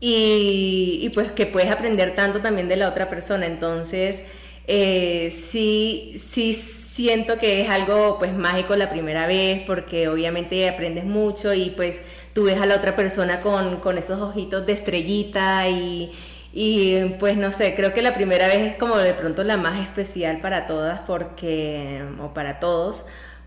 y, 0.00 1.10
pues 1.14 1.32
que 1.32 1.46
puedes 1.46 1.70
aprender 1.70 2.14
tanto 2.14 2.40
también 2.40 2.68
de 2.68 2.76
la 2.76 2.88
otra 2.88 3.08
persona. 3.08 3.46
Entonces, 3.46 4.24
eh, 4.68 5.30
sí, 5.32 6.16
sí 6.18 6.54
siento 6.54 7.38
que 7.38 7.62
es 7.62 7.70
algo 7.70 8.18
pues 8.18 8.34
mágico 8.34 8.76
la 8.76 8.88
primera 8.88 9.26
vez 9.26 9.62
porque 9.66 10.08
obviamente 10.08 10.68
aprendes 10.68 11.04
mucho 11.04 11.54
y 11.54 11.70
pues 11.70 12.02
tú 12.34 12.44
ves 12.44 12.60
a 12.60 12.66
la 12.66 12.76
otra 12.76 12.94
persona 12.96 13.40
con, 13.40 13.98
esos 13.98 14.20
ojitos 14.20 14.66
de 14.66 14.72
estrellita 14.74 15.68
y, 15.68 16.10
Y 16.52 17.04
pues 17.18 17.36
no 17.36 17.50
sé, 17.50 17.74
creo 17.74 17.92
que 17.94 18.02
la 18.02 18.14
primera 18.14 18.48
vez 18.48 18.72
es 18.72 18.76
como 18.76 18.96
de 18.98 19.14
pronto 19.14 19.44
la 19.44 19.56
más 19.56 19.80
especial 19.80 20.40
para 20.40 20.66
todas 20.66 21.00
porque, 21.00 22.02
o 22.22 22.34
para 22.34 22.58
todos, 22.60 23.04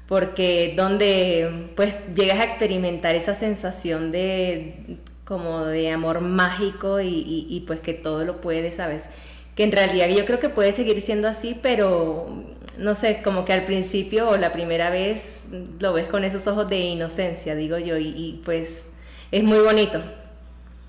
porque 0.07 0.73
donde 0.77 1.71
pues 1.75 1.95
llegas 2.15 2.39
a 2.39 2.43
experimentar 2.43 3.15
esa 3.15 3.35
sensación 3.35 4.11
de 4.11 4.99
como 5.25 5.65
de 5.65 5.91
amor 5.91 6.21
mágico 6.21 6.99
y, 7.01 7.63
pues 7.67 7.79
que 7.79 7.93
todo 7.93 8.25
lo 8.25 8.41
puedes, 8.41 8.75
¿sabes? 8.75 9.09
Que 9.55 9.63
en 9.63 9.71
realidad 9.71 10.07
yo 10.09 10.25
creo 10.25 10.39
que 10.39 10.49
puede 10.49 10.71
seguir 10.71 11.01
siendo 11.01 11.27
así, 11.27 11.59
pero 11.61 12.45
no 12.77 12.95
sé, 12.95 13.21
como 13.23 13.45
que 13.45 13.53
al 13.53 13.63
principio 13.63 14.29
o 14.29 14.37
la 14.37 14.51
primera 14.51 14.89
vez 14.89 15.49
lo 15.79 15.93
ves 15.93 16.07
con 16.07 16.23
esos 16.23 16.47
ojos 16.47 16.69
de 16.69 16.79
inocencia, 16.79 17.55
digo 17.55 17.77
yo, 17.77 17.97
y, 17.97 18.41
pues 18.43 18.91
es 19.31 19.43
muy 19.43 19.59
bonito. 19.59 20.01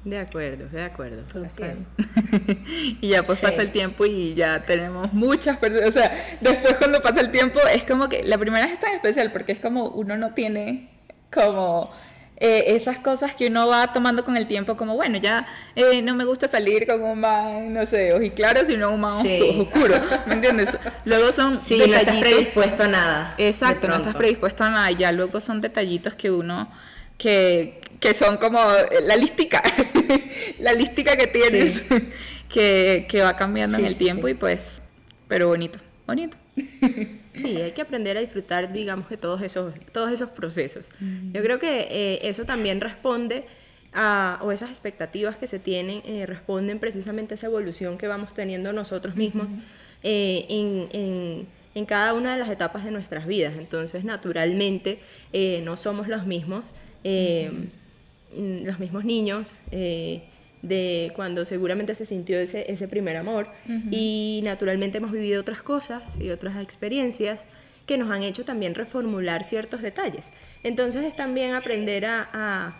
De 0.05 0.18
acuerdo, 0.18 0.68
de 0.68 0.83
acuerdo. 0.83 1.22
y 3.01 3.09
ya 3.09 3.22
pues 3.22 3.40
pasa 3.40 3.62
el 3.62 3.70
tiempo 3.70 4.05
y 4.05 4.35
ya 4.35 4.64
tenemos 4.64 5.12
muchas 5.12 5.59
personas. 5.59 5.88
O 5.88 5.92
sea, 5.92 6.38
después 6.40 6.75
cuando 6.75 7.01
pasa 7.01 7.20
el 7.20 7.31
tiempo 7.31 7.61
es 7.72 7.85
como 7.85 8.09
que 8.09 8.25
la 8.25 8.37
primera 8.37 8.64
vez 8.64 8.75
es 8.75 8.81
tan 8.81 8.94
especial 8.94 9.31
porque 9.31 9.53
es 9.53 9.61
como 9.61 9.90
uno 9.90 10.16
no 10.16 10.35
tiene 10.35 10.90
como 11.33 11.92
eh, 12.44 12.74
esas 12.74 12.98
cosas 12.98 13.37
que 13.37 13.46
uno 13.46 13.68
va 13.68 13.92
tomando 13.92 14.24
con 14.24 14.37
el 14.37 14.48
tiempo, 14.48 14.76
como 14.76 14.96
bueno, 14.96 15.16
ya 15.16 15.46
eh, 15.76 16.02
no 16.02 16.16
me 16.16 16.24
gusta 16.24 16.48
salir 16.48 16.88
con 16.88 17.00
un 17.00 17.20
man, 17.20 17.72
no 17.72 17.87
sé, 17.87 18.33
claro 18.35 18.64
sino 18.64 18.90
un 18.90 18.98
man 18.98 19.24
oscuro, 19.61 19.94
¿me 20.26 20.35
entiendes? 20.35 20.76
Luego 21.05 21.31
son 21.31 21.61
sí, 21.61 21.78
detallitos. 21.78 21.94
no 21.94 22.00
estás 22.00 22.20
predispuesto 22.20 22.83
a 22.83 22.88
nada. 22.88 23.35
Exacto, 23.38 23.87
no 23.87 23.94
estás 23.94 24.16
predispuesto 24.16 24.64
a 24.64 24.70
nada, 24.70 24.90
ya 24.90 25.12
luego 25.12 25.38
son 25.38 25.61
detallitos 25.61 26.14
que 26.14 26.33
uno, 26.33 26.68
que, 27.16 27.81
que 28.00 28.12
son 28.12 28.38
como 28.38 28.59
la 29.05 29.14
lística, 29.14 29.62
la 30.59 30.72
lística 30.72 31.16
que 31.16 31.28
tienes, 31.28 31.85
que, 32.52 33.07
que, 33.09 33.22
va 33.22 33.37
cambiando 33.37 33.78
en 33.78 33.85
el 33.85 33.96
tiempo 33.96 34.26
y 34.26 34.35
pues, 34.35 34.83
pero 35.28 35.46
bonito, 35.46 35.78
bonito. 36.09 36.37
Sí, 37.35 37.57
hay 37.57 37.73
que 37.73 37.83
aprender 37.83 38.16
a 38.16 38.21
disfrutar, 38.21 38.73
digamos, 38.73 39.09
de 39.09 39.16
todos 39.16 39.40
esos, 39.42 39.73
todos 39.92 40.11
esos 40.11 40.31
procesos. 40.31 40.87
Yo 41.33 41.42
creo 41.42 41.59
que 41.59 41.88
eh, 41.90 42.29
eso 42.29 42.45
también 42.45 42.81
responde 42.81 43.45
a, 43.92 44.38
o 44.42 44.53
esas 44.53 44.71
expectativas 44.71 45.38
que 45.38 45.47
se 45.47 45.59
tienen, 45.59 46.03
eh, 46.05 46.27
responden 46.27 46.79
precisamente 46.79 47.35
a 47.35 47.37
esa 47.37 47.47
evolución 47.47 47.99
que 47.99 48.07
vamos 48.07 48.35
teniendo 48.35 48.73
nosotros 48.73 49.16
mismos 49.16 49.55
eh, 50.03 50.47
en, 50.49 51.47
en, 51.75 51.87
cada 51.87 52.12
una 52.12 52.33
de 52.33 52.38
las 52.38 52.51
etapas 52.51 52.85
de 52.85 52.90
nuestras 52.90 53.27
vidas. 53.27 53.55
Entonces, 53.57 54.05
naturalmente, 54.05 55.01
no 55.62 55.77
somos 55.77 56.09
los 56.09 56.27
mismos, 56.27 56.75
los 57.05 58.79
mismos 58.79 59.05
niños 59.05 59.55
de 60.62 61.12
cuando 61.14 61.44
seguramente 61.44 61.94
se 61.94 62.07
sintió 62.07 62.38
ese, 62.38 62.70
ese 62.72 62.88
primer 62.88 63.16
amor 63.16 63.48
y 63.90 64.40
naturalmente 64.44 64.98
hemos 64.98 65.12
vivido 65.12 65.40
otras 65.40 65.62
cosas 65.62 66.03
y 66.18 66.31
otras 66.31 66.62
experiencias 66.62 67.46
que 67.87 67.98
nos 67.98 68.11
han 68.11 68.22
hecho 68.22 68.44
también 68.44 68.75
reformular 68.75 69.42
ciertos 69.42 69.83
detalles. 69.83 70.31
Entonces 70.62 71.05
es 71.05 71.16
también 71.16 71.55
aprender 71.55 72.07
a 72.07 72.72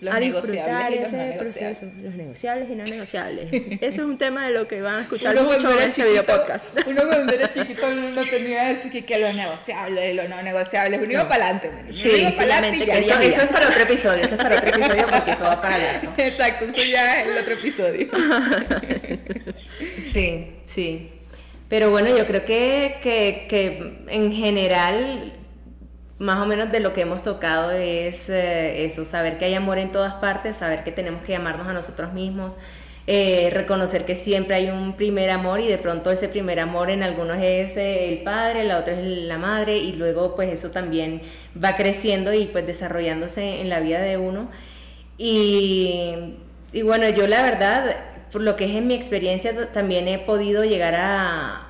los 0.00 0.18
negociables 0.18 0.98
y 0.98 1.00
los 1.00 1.12
no 1.12 1.32
proceso. 1.36 1.86
Los 2.02 2.14
negociables 2.14 2.70
y 2.70 2.74
no 2.74 2.84
negociables. 2.84 3.48
Eso 3.52 3.80
es 3.80 3.98
un 3.98 4.16
tema 4.16 4.46
de 4.46 4.52
lo 4.52 4.66
que 4.66 4.80
van 4.80 4.94
a 4.94 5.02
escuchar 5.02 5.38
mucho 5.42 5.70
en 5.72 5.88
este 5.88 6.04
video 6.04 6.24
podcast. 6.24 6.66
Uno 6.86 7.06
cuando 7.06 7.32
era 7.32 7.50
chiquito 7.50 7.90
no 7.90 8.28
tenía 8.28 8.70
eso 8.70 8.88
que, 8.90 9.04
que 9.04 9.18
los 9.18 9.34
negociables 9.34 10.12
y 10.12 10.16
los 10.16 10.28
no 10.28 10.42
negociables. 10.42 11.00
Uno 11.00 11.12
iba 11.12 11.28
para 11.28 11.46
adelante. 11.46 11.92
Sí, 11.92 12.32
solamente 12.34 12.98
eso, 12.98 13.20
eso, 13.20 13.42
es 13.42 13.48
para 13.48 13.68
otro 13.68 13.82
episodio. 13.82 14.24
Eso 14.24 14.34
es 14.34 14.42
para 14.42 14.56
otro 14.56 14.70
episodio 14.70 15.06
porque 15.06 15.30
eso 15.32 15.44
va 15.44 15.60
para 15.60 15.78
largo. 15.78 16.12
Exacto, 16.16 16.64
eso 16.64 16.82
ya 16.82 17.20
es 17.20 17.26
el 17.28 17.38
otro 17.38 17.52
episodio. 17.54 18.08
sí, 19.98 20.56
sí. 20.64 21.10
Pero 21.68 21.90
bueno, 21.90 22.08
yo 22.16 22.26
creo 22.26 22.44
que, 22.44 22.96
que, 23.02 23.46
que 23.48 24.02
en 24.08 24.32
general 24.32 25.39
más 26.20 26.38
o 26.38 26.46
menos 26.46 26.70
de 26.70 26.80
lo 26.80 26.92
que 26.92 27.00
hemos 27.00 27.22
tocado 27.22 27.70
es 27.70 28.28
eh, 28.28 28.84
eso, 28.84 29.06
saber 29.06 29.38
que 29.38 29.46
hay 29.46 29.54
amor 29.54 29.78
en 29.78 29.90
todas 29.90 30.14
partes, 30.14 30.56
saber 30.56 30.84
que 30.84 30.92
tenemos 30.92 31.22
que 31.22 31.34
amarnos 31.34 31.66
a 31.66 31.72
nosotros 31.72 32.12
mismos, 32.12 32.58
eh, 33.06 33.48
reconocer 33.54 34.04
que 34.04 34.14
siempre 34.14 34.54
hay 34.54 34.68
un 34.68 34.96
primer 34.96 35.30
amor 35.30 35.60
y 35.60 35.66
de 35.66 35.78
pronto 35.78 36.10
ese 36.10 36.28
primer 36.28 36.60
amor 36.60 36.90
en 36.90 37.02
algunos 37.02 37.38
es 37.38 37.78
eh, 37.78 38.10
el 38.10 38.22
padre, 38.22 38.64
la 38.64 38.78
otra 38.78 39.00
es 39.00 39.02
la 39.02 39.38
madre 39.38 39.78
y 39.78 39.94
luego 39.94 40.36
pues 40.36 40.50
eso 40.52 40.70
también 40.70 41.22
va 41.62 41.74
creciendo 41.74 42.34
y 42.34 42.46
pues 42.46 42.66
desarrollándose 42.66 43.62
en 43.62 43.70
la 43.70 43.80
vida 43.80 44.00
de 44.02 44.18
uno. 44.18 44.50
Y, 45.16 46.36
y 46.72 46.82
bueno, 46.82 47.08
yo 47.08 47.26
la 47.28 47.42
verdad, 47.42 47.96
por 48.30 48.42
lo 48.42 48.56
que 48.56 48.66
es 48.66 48.72
en 48.72 48.86
mi 48.86 48.94
experiencia, 48.94 49.72
también 49.72 50.06
he 50.06 50.18
podido 50.18 50.64
llegar 50.64 50.94
a, 50.96 51.69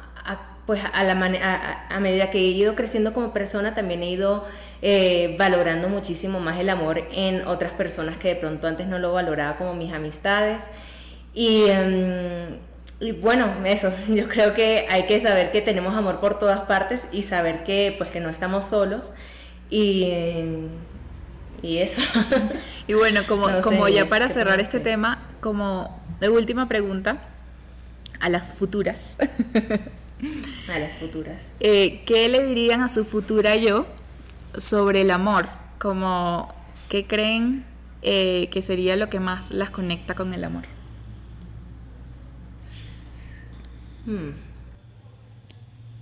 pues 0.71 0.83
a, 0.85 1.03
la 1.03 1.15
a, 1.15 1.97
a, 1.97 1.99
medida 1.99 2.31
que 2.31 2.39
he 2.39 2.43
ido 2.43 2.77
creciendo 2.77 3.13
como 3.13 3.33
persona, 3.33 3.75
también 3.75 4.05
he 4.05 4.11
ido 4.11 4.45
eh, 4.83 5.35
valorando 5.37 5.89
muchísimo 5.89 6.39
más 6.39 6.61
el 6.61 6.69
amor 6.69 7.09
en 7.11 7.45
otras 7.45 7.73
personas 7.73 8.19
que 8.19 8.29
de 8.29 8.37
pronto 8.37 8.69
antes 8.69 8.87
no 8.87 9.01
lo 9.01 9.13
valoraba 9.13 9.57
como 9.57 9.75
mis 9.75 9.93
amistades. 9.93 10.71
Y, 11.35 11.65
em, 11.65 12.59
y, 13.01 13.11
bueno, 13.11 13.53
eso, 13.65 13.93
yo 14.09 14.29
creo 14.29 14.55
que 14.55 14.87
hay 14.89 15.07
que 15.07 15.19
saber 15.19 15.51
que 15.51 15.61
tenemos 15.61 15.93
amor 15.97 16.21
por 16.21 16.39
todas 16.39 16.61
partes 16.61 17.09
y 17.11 17.25
saber 17.25 17.65
que 17.65 17.93
pues 17.99 18.09
que 18.11 18.21
no 18.21 18.29
estamos 18.29 18.67
solos. 18.67 19.13
Y, 19.71 20.13
y 21.63 21.79
eso. 21.79 22.01
Y 22.87 22.95
bueno, 22.95 23.23
como, 23.27 23.49
como 23.61 23.89
ya 23.89 24.07
para 24.07 24.29
cerrar 24.29 24.61
este 24.61 24.79
tema, 24.79 25.19
como 25.41 26.01
de 26.21 26.29
última 26.29 26.69
pregunta 26.69 27.23
a 28.21 28.29
las 28.29 28.53
futuras. 28.53 29.17
A 30.73 30.79
las 30.79 30.97
futuras. 30.97 31.53
Eh, 31.61 32.03
¿Qué 32.05 32.29
le 32.29 32.47
dirían 32.47 32.83
a 32.83 32.89
su 32.89 33.05
futura 33.05 33.57
yo 33.57 33.87
sobre 34.57 35.03
el 35.03 35.11
amor? 35.11 35.49
Como, 35.79 36.55
¿qué 36.89 37.07
creen 37.07 37.65
eh, 38.03 38.49
que 38.51 38.63
sería 38.63 38.97
lo 38.97 39.09
que 39.09 39.21
más 39.21 39.51
las 39.51 39.71
conecta 39.71 40.15
con 40.15 40.35
el 40.35 40.45
amor? 40.45 40.65
Hmm. 44.07 44.31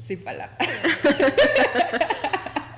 Sin 0.00 0.22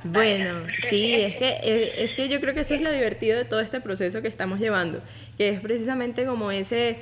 Bueno, 0.03 0.66
sí, 0.88 1.12
es 1.14 1.37
que, 1.37 1.61
eh, 1.62 1.92
es 1.98 2.14
que 2.14 2.31
yo 2.31 2.40
creo 2.40 2.55
que 2.55 2.61
eso 2.61 2.74
es 2.74 2.81
lo 2.81 2.90
divertido 2.90 3.37
de 3.37 3.44
todo 3.44 3.61
este 3.61 3.83
proceso 3.83 4.22
que 4.22 4.29
estamos 4.29 4.59
llevando, 4.59 5.03
que 5.37 5.50
es 5.50 5.61
precisamente 5.61 6.24
como 6.24 6.50
ese 6.50 7.00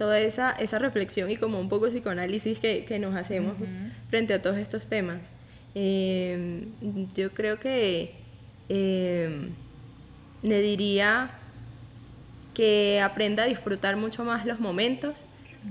toda 0.00 0.18
esa, 0.18 0.52
esa 0.52 0.78
reflexión 0.78 1.30
y 1.30 1.36
como 1.36 1.60
un 1.60 1.68
poco 1.68 1.86
psicoanálisis 1.88 2.58
que, 2.58 2.86
que 2.86 2.98
nos 2.98 3.14
hacemos 3.14 3.52
frente 4.08 4.32
a 4.32 4.40
todos 4.40 4.56
estos 4.56 4.86
temas. 4.86 5.30
Em, 5.74 6.68
yo 7.14 7.34
creo 7.34 7.60
que 7.60 8.14
em, 8.70 9.50
le 10.42 10.62
diría 10.62 11.32
que 12.54 13.02
aprenda 13.02 13.42
a 13.42 13.46
disfrutar 13.46 13.98
mucho 13.98 14.24
más 14.24 14.46
los 14.46 14.58
momentos, 14.58 15.26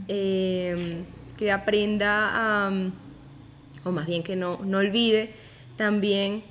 em, 0.08 1.06
que 1.36 1.52
aprenda 1.52 2.30
a, 2.32 2.72
o 3.84 3.92
más 3.92 4.06
bien 4.06 4.22
que 4.22 4.36
no, 4.36 4.60
no 4.64 4.78
olvide 4.78 5.32
también 5.76 6.44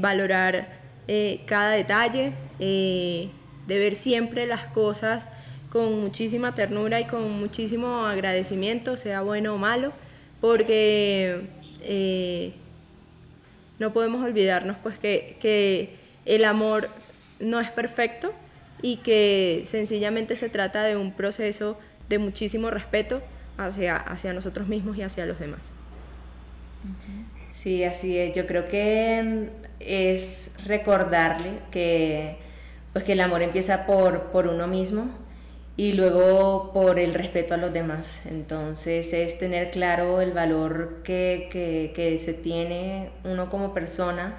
valorar 0.00 0.80
eh, 1.08 1.42
cada 1.44 1.72
detalle, 1.72 2.32
eh, 2.58 3.28
de 3.66 3.78
ver 3.78 3.96
siempre 3.96 4.46
las 4.46 4.64
cosas 4.64 5.28
con 5.72 6.02
muchísima 6.02 6.54
ternura 6.54 7.00
y 7.00 7.06
con 7.06 7.30
muchísimo 7.40 8.04
agradecimiento, 8.04 8.98
sea 8.98 9.22
bueno 9.22 9.54
o 9.54 9.56
malo, 9.56 9.94
porque 10.38 11.46
eh, 11.80 12.52
no 13.78 13.90
podemos 13.94 14.22
olvidarnos 14.22 14.76
pues 14.82 14.98
que, 14.98 15.38
que 15.40 15.96
el 16.26 16.44
amor 16.44 16.90
no 17.40 17.58
es 17.58 17.70
perfecto 17.70 18.34
y 18.82 18.98
que 18.98 19.62
sencillamente 19.64 20.36
se 20.36 20.50
trata 20.50 20.82
de 20.82 20.98
un 20.98 21.10
proceso 21.10 21.78
de 22.10 22.18
muchísimo 22.18 22.70
respeto 22.70 23.22
hacia, 23.56 23.96
hacia 23.96 24.34
nosotros 24.34 24.68
mismos 24.68 24.98
y 24.98 25.02
hacia 25.02 25.24
los 25.24 25.38
demás. 25.38 25.72
Sí, 27.48 27.82
así 27.84 28.18
es. 28.18 28.34
Yo 28.34 28.46
creo 28.46 28.68
que 28.68 29.48
es 29.80 30.52
recordarle 30.66 31.60
que, 31.70 32.36
pues 32.92 33.04
que 33.04 33.12
el 33.12 33.20
amor 33.22 33.40
empieza 33.40 33.86
por, 33.86 34.24
por 34.32 34.48
uno 34.48 34.66
mismo 34.66 35.08
y 35.76 35.92
luego 35.94 36.70
por 36.72 36.98
el 36.98 37.14
respeto 37.14 37.54
a 37.54 37.56
los 37.56 37.72
demás. 37.72 38.22
Entonces 38.26 39.12
es 39.12 39.38
tener 39.38 39.70
claro 39.70 40.20
el 40.20 40.32
valor 40.32 41.00
que, 41.02 41.48
que, 41.94 42.18
se 42.18 42.34
tiene 42.34 43.10
uno 43.24 43.48
como 43.50 43.72
persona 43.74 44.36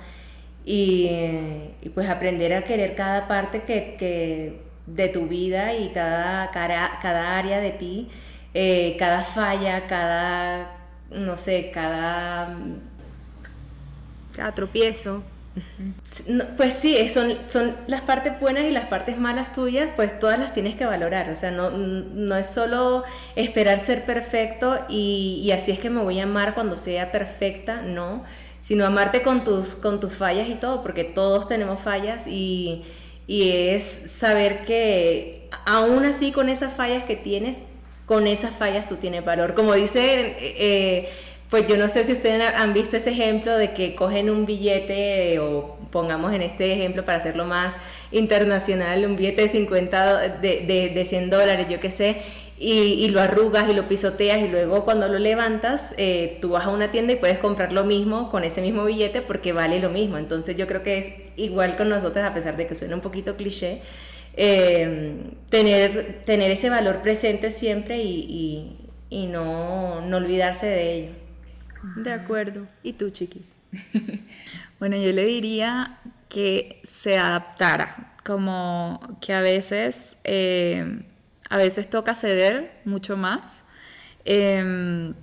y, 0.65 1.09
pues 1.93 2.09
aprender 2.09 2.53
a 2.53 2.63
querer 2.63 2.95
cada 2.95 3.27
parte 3.27 3.63
que, 3.63 3.95
que 3.97 4.61
de 4.85 5.09
tu 5.09 5.27
vida 5.27 5.73
y 5.73 5.89
cada, 5.89 6.51
cada, 6.51 6.99
cada 7.01 7.37
área 7.37 7.59
de 7.59 7.71
ti, 7.71 8.09
eh, 8.53 8.95
cada 8.99 9.23
falla, 9.23 9.87
cada, 9.87 10.77
no 11.09 11.37
sé, 11.37 11.71
cada... 11.73 12.57
Cada 14.35 14.51
tropiezo. 14.55 15.23
Pues 16.57 16.73
sí, 16.73 16.97
son, 17.09 17.37
son 17.45 17.75
las 17.87 18.01
partes 18.01 18.39
buenas 18.39 18.65
y 18.65 18.71
las 18.71 18.87
partes 18.87 19.19
malas 19.19 19.53
tuyas, 19.53 19.89
pues 19.95 20.17
todas 20.19 20.39
las 20.39 20.51
tienes 20.51 20.75
que 20.75 20.85
valorar. 20.85 21.29
O 21.29 21.35
sea, 21.35 21.51
no, 21.51 21.69
no 21.69 22.35
es 22.35 22.47
solo 22.47 23.03
esperar 23.35 23.79
ser 23.79 24.05
perfecto 24.05 24.79
y, 24.89 25.51
así 25.51 25.71
es 25.71 25.79
que 25.79 25.89
me 25.89 26.01
voy 26.01 26.19
a 26.19 26.23
amar 26.23 26.53
cuando 26.53 26.77
sea 26.77 27.11
perfecta, 27.11 27.81
no. 27.81 28.23
Sino 28.61 28.85
amarte 28.85 29.21
con 29.21 29.43
tus, 29.43 29.75
con 29.75 29.99
tus 29.99 30.13
fallas 30.13 30.47
y 30.47 30.55
todo, 30.55 30.81
porque 30.81 31.03
todos 31.03 31.47
tenemos 31.47 31.81
fallas 31.81 32.27
y, 32.27 32.83
y 33.27 33.51
es 33.51 33.83
saber 33.83 34.63
que 34.63 35.49
aún 35.65 36.05
así 36.05 36.31
con 36.31 36.49
esas 36.49 36.73
fallas 36.73 37.03
que 37.03 37.17
tienes, 37.17 37.63
con 38.05 38.25
esas 38.25 38.51
fallas 38.51 38.87
tú 38.87 38.95
tienes 38.95 39.23
valor. 39.23 39.53
Como 39.53 39.73
dice... 39.73 40.35
Eh, 40.39 41.09
pues 41.53 41.67
yo 41.67 41.77
no 41.77 41.87
sé 41.87 42.03
si 42.03 42.13
ustedes 42.13 42.41
han 42.55 42.73
visto 42.73 42.97
ese 42.97 43.11
ejemplo 43.11 43.55
de 43.55 43.73
que 43.73 43.93
cogen 43.93 44.31
un 44.31 44.47
billete 44.47 45.37
o 45.37 45.77
pongamos 45.91 46.33
en 46.33 46.41
este 46.41 46.73
ejemplo 46.73 47.05
para 47.05 47.19
hacerlo 47.19 47.45
más 47.45 47.77
internacional, 48.11 49.05
un 49.05 49.15
billete 49.15 49.43
de 49.43 49.47
50, 49.49 50.39
de, 50.39 50.91
de, 50.95 51.05
100 51.05 51.29
dólares, 51.29 51.67
yo 51.69 51.79
qué 51.79 51.91
sé, 51.91 52.23
y, 52.57 53.07
lo 53.09 53.21
arrugas 53.21 53.69
y 53.69 53.73
lo 53.75 53.87
pisoteas 53.87 54.41
y 54.41 54.47
luego 54.47 54.83
cuando 54.83 55.07
lo 55.07 55.19
levantas, 55.19 55.93
eh, 55.99 56.39
tú 56.41 56.49
vas 56.49 56.65
a 56.65 56.69
una 56.69 56.89
tienda 56.89 57.13
y 57.13 57.17
puedes 57.17 57.37
comprar 57.37 57.71
lo 57.71 57.83
mismo 57.83 58.31
con 58.31 58.43
ese 58.43 58.63
mismo 58.63 58.85
billete 58.85 59.21
porque 59.21 59.53
vale 59.53 59.79
lo 59.79 59.91
mismo. 59.91 60.17
Entonces 60.17 60.55
yo 60.55 60.65
creo 60.65 60.81
que 60.81 60.97
es 60.97 61.11
igual 61.35 61.75
con 61.75 61.87
nosotros, 61.87 62.25
a 62.25 62.33
pesar 62.33 62.57
de 62.57 62.65
que 62.65 62.73
suena 62.73 62.95
un 62.95 63.01
poquito 63.01 63.37
cliché, 63.37 63.83
eh, 64.35 65.17
tener, 65.51 66.23
tener 66.25 66.49
ese 66.49 66.71
valor 66.71 67.03
presente 67.03 67.51
siempre 67.51 68.01
y, 68.01 68.89
y 69.11 69.27
no 69.27 69.99
olvidarse 69.99 70.65
de 70.65 70.93
ello. 70.95 71.22
De 71.97 72.11
acuerdo. 72.11 72.67
¿Y 72.81 72.93
tú, 72.93 73.09
Chiqui? 73.09 73.45
bueno, 74.79 74.95
yo 74.95 75.11
le 75.11 75.25
diría 75.25 75.99
que 76.29 76.81
se 76.83 77.17
adaptara, 77.17 78.15
como 78.23 79.17
que 79.21 79.33
a 79.33 79.41
veces, 79.41 80.17
eh, 80.23 81.03
a 81.49 81.57
veces 81.57 81.89
toca 81.89 82.15
ceder 82.15 82.81
mucho 82.85 83.17
más. 83.17 83.65
Em, 84.25 85.13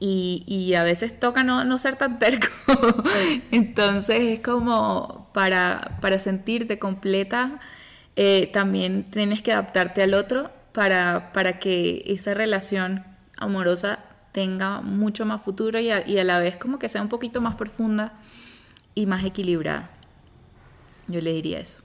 y, 0.00 0.74
a 0.74 0.82
veces 0.82 1.18
toca 1.18 1.44
no, 1.44 1.78
ser 1.78 1.96
tan 1.96 2.18
terco. 2.18 2.48
Entonces 3.50 4.20
es 4.20 4.40
como 4.40 5.30
para, 5.32 5.98
para 6.00 6.18
sentirte 6.18 6.78
completa, 6.78 7.58
eh, 8.16 8.50
también 8.52 9.04
tienes 9.04 9.42
que 9.42 9.52
adaptarte 9.52 10.02
al 10.02 10.14
otro 10.14 10.50
para, 10.72 11.32
para 11.32 11.58
que 11.58 12.02
esa 12.06 12.34
relación 12.34 13.04
amorosa 13.38 13.98
tenga 14.34 14.80
mucho 14.80 15.24
más 15.24 15.40
futuro 15.40 15.78
y 15.78 15.90
a, 15.92 16.02
la 16.24 16.40
vez 16.40 16.56
como 16.56 16.80
que 16.80 16.88
sea 16.88 17.00
un 17.00 17.08
poquito 17.08 17.40
más 17.40 17.54
profunda 17.54 18.14
y 18.92 19.06
más 19.06 19.22
equilibrada. 19.22 19.90
Yo 21.06 21.20
le 21.20 21.32
diría 21.32 21.60
eso. 21.60 21.82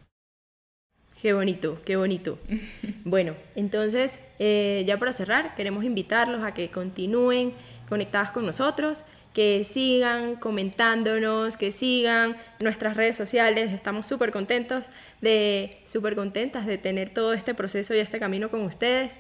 Qué 1.22 1.34
bonito, 1.34 1.80
qué 1.86 1.96
bonito. 1.96 2.40
bueno, 3.06 3.36
entonces, 3.56 4.20
eh, 4.40 4.84
ya 4.88 4.98
para 4.98 5.14
cerrar, 5.14 5.54
queremos 5.54 5.84
invitarlos 5.84 6.44
a 6.44 6.56
que 6.56 6.72
continúen 6.72 7.54
conectados 7.88 8.32
con 8.32 8.48
nosotros, 8.48 9.04
que 9.32 9.64
sigan 9.64 10.36
comentándonos, 10.36 11.56
que 11.56 11.72
sigan 11.72 12.36
nuestras 12.60 12.98
redes 12.98 13.16
sociales. 13.16 13.74
Estamos 13.74 14.08
súper 14.08 14.32
contentos 14.32 14.90
de, 15.22 15.84
súper 15.86 16.16
contentas 16.16 16.66
de 16.66 16.80
tener 16.80 17.12
todo 17.12 17.34
este 17.34 17.54
proceso 17.54 17.94
y 17.94 18.00
este 18.00 18.18
camino 18.18 18.50
con 18.50 18.62
ustedes. 18.62 19.20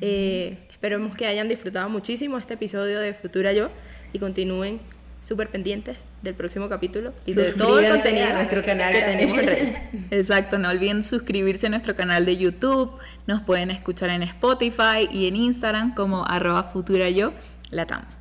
Eh, 0.00 0.58
esperemos 0.70 1.16
que 1.16 1.26
hayan 1.26 1.48
disfrutado 1.48 1.88
muchísimo 1.88 2.38
este 2.38 2.54
episodio 2.54 3.00
de 3.00 3.14
Futura 3.14 3.52
Yo 3.52 3.70
y 4.12 4.18
continúen 4.18 4.80
súper 5.22 5.48
pendientes 5.48 6.06
del 6.22 6.34
próximo 6.34 6.68
capítulo 6.68 7.12
y 7.26 7.34
de 7.34 7.52
todo 7.52 7.78
el 7.78 7.90
contenido 7.90 8.26
de 8.28 8.32
nuestro 8.34 8.64
canal 8.64 8.92
que 8.92 9.02
tenemos 9.02 9.38
en 9.38 9.46
redes. 9.46 9.74
Exacto, 10.10 10.58
no 10.58 10.70
olviden 10.70 11.04
suscribirse 11.04 11.66
a 11.66 11.70
nuestro 11.70 11.94
canal 11.94 12.24
de 12.24 12.36
YouTube, 12.36 12.98
nos 13.26 13.40
pueden 13.42 13.70
escuchar 13.70 14.10
en 14.10 14.22
Spotify 14.22 15.08
y 15.10 15.28
en 15.28 15.36
Instagram 15.36 15.94
como 15.94 16.26
arroba 16.26 16.62
Futura 16.64 17.10
Yo 17.10 17.32
Latam. 17.70 18.19